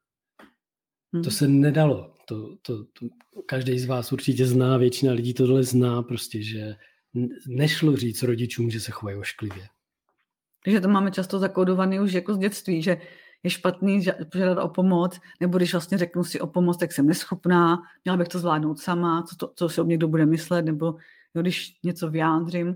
Hmm. 1.13 1.23
To 1.23 1.31
se 1.31 1.47
nedalo. 1.47 2.13
To, 2.27 2.57
to, 2.61 2.83
to, 2.83 3.07
každý 3.45 3.79
z 3.79 3.85
vás 3.85 4.11
určitě 4.11 4.45
zná, 4.45 4.77
většina 4.77 5.13
lidí 5.13 5.33
tohle 5.33 5.63
zná, 5.63 6.03
prostě, 6.03 6.43
že 6.43 6.75
nešlo 7.47 7.95
říct 7.95 8.23
rodičům, 8.23 8.69
že 8.69 8.79
se 8.79 8.91
chovají 8.91 9.17
ošklivě. 9.17 9.67
Takže 10.67 10.81
to 10.81 10.87
máme 10.87 11.11
často 11.11 11.39
zakódovaný 11.39 11.99
už 11.99 12.13
jako 12.13 12.33
z 12.33 12.37
dětství, 12.37 12.81
že 12.81 12.97
je 13.43 13.49
špatný 13.49 14.05
požádat 14.31 14.63
o 14.63 14.67
pomoc, 14.67 15.19
nebo 15.39 15.57
když 15.57 15.71
vlastně 15.73 15.97
řeknu 15.97 16.23
si 16.23 16.39
o 16.39 16.47
pomoc, 16.47 16.77
tak 16.77 16.91
jsem 16.91 17.07
neschopná, 17.07 17.81
měla 18.05 18.17
bych 18.17 18.27
to 18.27 18.39
zvládnout 18.39 18.79
sama, 18.79 19.23
co, 19.23 19.35
to, 19.35 19.51
co 19.55 19.69
si 19.69 19.81
o 19.81 19.83
mě 19.83 19.97
kdo 19.97 20.07
bude 20.07 20.25
myslet, 20.25 20.65
nebo 20.65 20.85
jo, 21.35 21.41
když 21.41 21.79
něco 21.83 22.09
vyjádřím, 22.09 22.75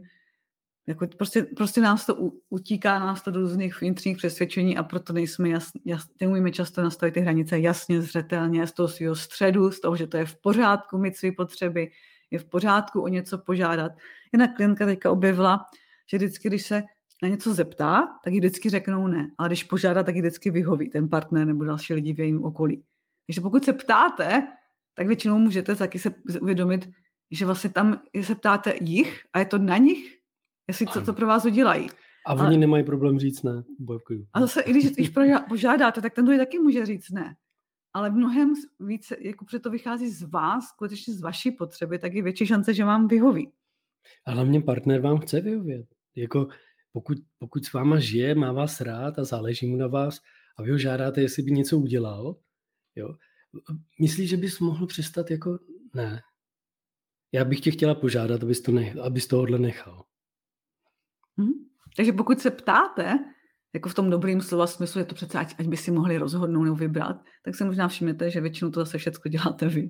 jako 0.87 1.07
prostě, 1.17 1.43
prostě 1.43 1.81
nás 1.81 2.05
to 2.05 2.15
utíká, 2.49 2.99
nás 2.99 3.21
to 3.21 3.31
do 3.31 3.39
různých 3.39 3.81
vnitřních 3.81 4.17
přesvědčení 4.17 4.77
a 4.77 4.83
proto 4.83 5.13
nejsme 5.13 5.49
jas, 5.49 5.71
jas, 5.85 6.07
neumíme 6.21 6.51
často 6.51 6.81
nastavit 6.81 7.13
ty 7.13 7.19
hranice 7.19 7.59
jasně, 7.59 8.01
zřetelně, 8.01 8.67
z 8.67 8.71
toho 8.71 8.87
svého 8.87 9.15
středu, 9.15 9.71
z 9.71 9.81
toho, 9.81 9.95
že 9.95 10.07
to 10.07 10.17
je 10.17 10.25
v 10.25 10.35
pořádku 10.35 10.97
mít 10.97 11.17
své 11.17 11.31
potřeby, 11.31 11.91
je 12.31 12.39
v 12.39 12.45
pořádku 12.45 13.01
o 13.01 13.07
něco 13.07 13.37
požádat. 13.37 13.91
Jedna 14.33 14.47
klientka 14.47 14.85
teďka 14.85 15.11
objevila, 15.11 15.65
že 16.07 16.17
vždycky, 16.17 16.47
když 16.47 16.65
se 16.65 16.83
na 17.21 17.29
něco 17.29 17.53
zeptá, 17.53 18.07
tak 18.23 18.33
jí 18.33 18.39
vždycky 18.39 18.69
řeknou 18.69 19.07
ne. 19.07 19.31
Ale 19.37 19.49
když 19.49 19.63
požádá, 19.63 20.03
tak 20.03 20.15
jí 20.15 20.21
vždycky 20.21 20.51
vyhoví 20.51 20.89
ten 20.89 21.09
partner 21.09 21.47
nebo 21.47 21.63
další 21.63 21.93
lidi 21.93 22.13
v 22.13 22.19
jejím 22.19 22.43
okolí. 22.43 22.83
Takže 23.27 23.41
pokud 23.41 23.65
se 23.65 23.73
ptáte, 23.73 24.47
tak 24.95 25.07
většinou 25.07 25.37
můžete 25.37 25.75
taky 25.75 25.99
se 25.99 26.13
uvědomit, 26.41 26.89
že 27.31 27.45
vlastně 27.45 27.69
tam 27.69 28.01
se 28.21 28.35
ptáte 28.35 28.73
jich 28.81 29.21
a 29.33 29.39
je 29.39 29.45
to 29.45 29.57
na 29.57 29.77
nich, 29.77 30.17
jestli 30.67 30.87
co 30.87 31.01
to 31.01 31.13
pro 31.13 31.27
vás 31.27 31.45
udělají. 31.45 31.89
A 32.25 32.33
oni 32.33 32.41
ale, 32.41 32.57
nemají 32.57 32.83
problém 32.83 33.19
říct 33.19 33.43
ne. 33.43 33.63
Bojkuju. 33.79 34.25
A 34.33 34.41
zase, 34.41 34.61
i 34.61 34.71
když, 34.71 34.91
když 34.91 35.11
požádáte, 35.49 36.01
tak 36.01 36.13
ten 36.13 36.25
druhý 36.25 36.37
taky 36.37 36.59
může 36.59 36.85
říct 36.85 37.09
ne. 37.09 37.35
Ale 37.93 38.09
mnohem 38.09 38.53
více, 38.79 39.17
jako 39.19 39.45
to 39.59 39.69
vychází 39.69 40.09
z 40.09 40.23
vás, 40.23 40.63
skutečně 40.63 41.13
z 41.13 41.21
vaší 41.21 41.51
potřeby, 41.51 41.99
tak 41.99 42.13
je 42.13 42.23
větší 42.23 42.45
šance, 42.45 42.73
že 42.73 42.85
vám 42.85 43.07
vyhoví. 43.07 43.51
A 44.27 44.31
hlavně 44.31 44.61
partner 44.61 45.01
vám 45.01 45.17
chce 45.17 45.41
vyhovět. 45.41 45.85
Jako 46.15 46.47
pokud, 46.91 47.17
pokud 47.39 47.65
s 47.65 47.73
váma 47.73 47.99
žije, 47.99 48.35
má 48.35 48.51
vás 48.51 48.81
rád 48.81 49.19
a 49.19 49.23
záleží 49.23 49.67
mu 49.67 49.77
na 49.77 49.87
vás 49.87 50.21
a 50.57 50.63
vy 50.63 50.71
ho 50.71 50.77
žádáte, 50.77 51.21
jestli 51.21 51.43
by 51.43 51.51
něco 51.51 51.77
udělal, 51.77 52.35
jo, 52.95 53.15
myslíš, 53.99 54.29
že 54.29 54.37
bys 54.37 54.59
mohl 54.59 54.87
přestat 54.87 55.31
jako, 55.31 55.59
ne. 55.93 56.21
Já 57.31 57.45
bych 57.45 57.59
tě 57.59 57.71
chtěla 57.71 57.95
požádat, 57.95 58.43
abys, 58.43 58.61
to 58.61 58.71
ne, 58.71 58.93
abys 59.01 59.27
tohohle 59.27 59.59
nechal. 59.59 60.05
Hmm. 61.37 61.53
Takže 61.97 62.13
pokud 62.13 62.39
se 62.39 62.51
ptáte, 62.51 63.19
jako 63.73 63.89
v 63.89 63.93
tom 63.93 64.09
dobrým 64.09 64.41
slova 64.41 64.67
smyslu, 64.67 64.99
je 64.99 65.05
to 65.05 65.15
přece, 65.15 65.39
ať, 65.39 65.55
ať 65.59 65.67
by 65.67 65.77
si 65.77 65.91
mohli 65.91 66.17
rozhodnout 66.17 66.63
nebo 66.63 66.75
vybrat, 66.75 67.23
tak 67.43 67.55
se 67.55 67.65
možná 67.65 67.87
všimnete, 67.87 68.31
že 68.31 68.41
většinou 68.41 68.71
to 68.71 68.79
zase 68.79 68.97
všechno 68.97 69.29
děláte 69.29 69.67
vy. 69.67 69.89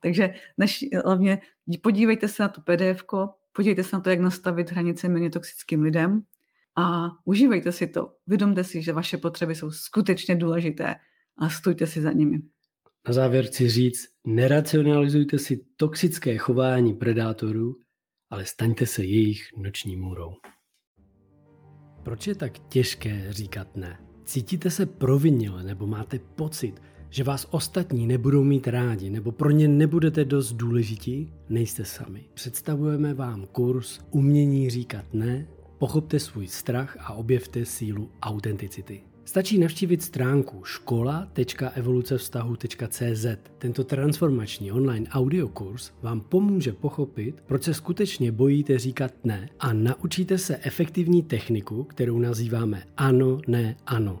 Takže 0.00 0.34
než, 0.58 0.84
hlavně 1.04 1.40
podívejte 1.82 2.28
se 2.28 2.42
na 2.42 2.48
to 2.48 2.60
pdf 2.60 3.04
podívejte 3.52 3.84
se 3.84 3.96
na 3.96 4.00
to, 4.00 4.10
jak 4.10 4.20
nastavit 4.20 4.70
hranice 4.70 5.08
méně 5.08 5.30
toxickým 5.30 5.82
lidem, 5.82 6.22
a 6.76 7.08
užívejte 7.24 7.72
si 7.72 7.86
to. 7.86 8.12
Vědomte 8.26 8.64
si, 8.64 8.82
že 8.82 8.92
vaše 8.92 9.18
potřeby 9.18 9.54
jsou 9.54 9.70
skutečně 9.70 10.36
důležité 10.36 10.94
a 11.38 11.48
stůjte 11.48 11.86
si 11.86 12.00
za 12.00 12.12
nimi. 12.12 12.38
Na 13.08 13.14
závěr 13.14 13.44
chci 13.44 13.68
říct, 13.70 14.06
neracionalizujte 14.26 15.38
si 15.38 15.64
toxické 15.76 16.38
chování 16.38 16.94
predátorů, 16.94 17.76
ale 18.30 18.44
staňte 18.44 18.86
se 18.86 19.04
jejich 19.04 19.42
noční 19.56 19.96
můrou. 19.96 20.32
Proč 22.02 22.26
je 22.26 22.34
tak 22.34 22.58
těžké 22.58 23.32
říkat 23.32 23.76
ne? 23.76 23.98
Cítíte 24.24 24.70
se 24.70 24.86
provinile 24.86 25.64
nebo 25.64 25.86
máte 25.86 26.18
pocit, 26.18 26.82
že 27.10 27.24
vás 27.24 27.48
ostatní 27.50 28.06
nebudou 28.06 28.44
mít 28.44 28.68
rádi 28.68 29.10
nebo 29.10 29.32
pro 29.32 29.50
ně 29.50 29.68
nebudete 29.68 30.24
dost 30.24 30.52
důležití? 30.52 31.32
Nejste 31.48 31.84
sami. 31.84 32.28
Představujeme 32.34 33.14
vám 33.14 33.46
kurz 33.46 34.00
Umění 34.10 34.70
říkat 34.70 35.14
ne, 35.14 35.48
pochopte 35.84 36.20
svůj 36.20 36.46
strach 36.46 36.96
a 37.00 37.12
objevte 37.12 37.64
sílu 37.64 38.10
autenticity. 38.22 39.02
Stačí 39.24 39.58
navštívit 39.58 40.02
stránku 40.02 40.64
škola.evolucevztahu.cz. 40.64 43.26
Tento 43.58 43.84
transformační 43.84 44.72
online 44.72 45.10
audiokurs 45.10 45.92
vám 46.02 46.20
pomůže 46.20 46.72
pochopit, 46.72 47.42
proč 47.46 47.62
se 47.62 47.74
skutečně 47.74 48.32
bojíte 48.32 48.78
říkat 48.78 49.12
ne 49.24 49.48
a 49.60 49.72
naučíte 49.72 50.38
se 50.38 50.58
efektivní 50.62 51.22
techniku, 51.22 51.84
kterou 51.84 52.18
nazýváme 52.18 52.82
ano, 52.96 53.40
ne, 53.46 53.76
ano. 53.86 54.20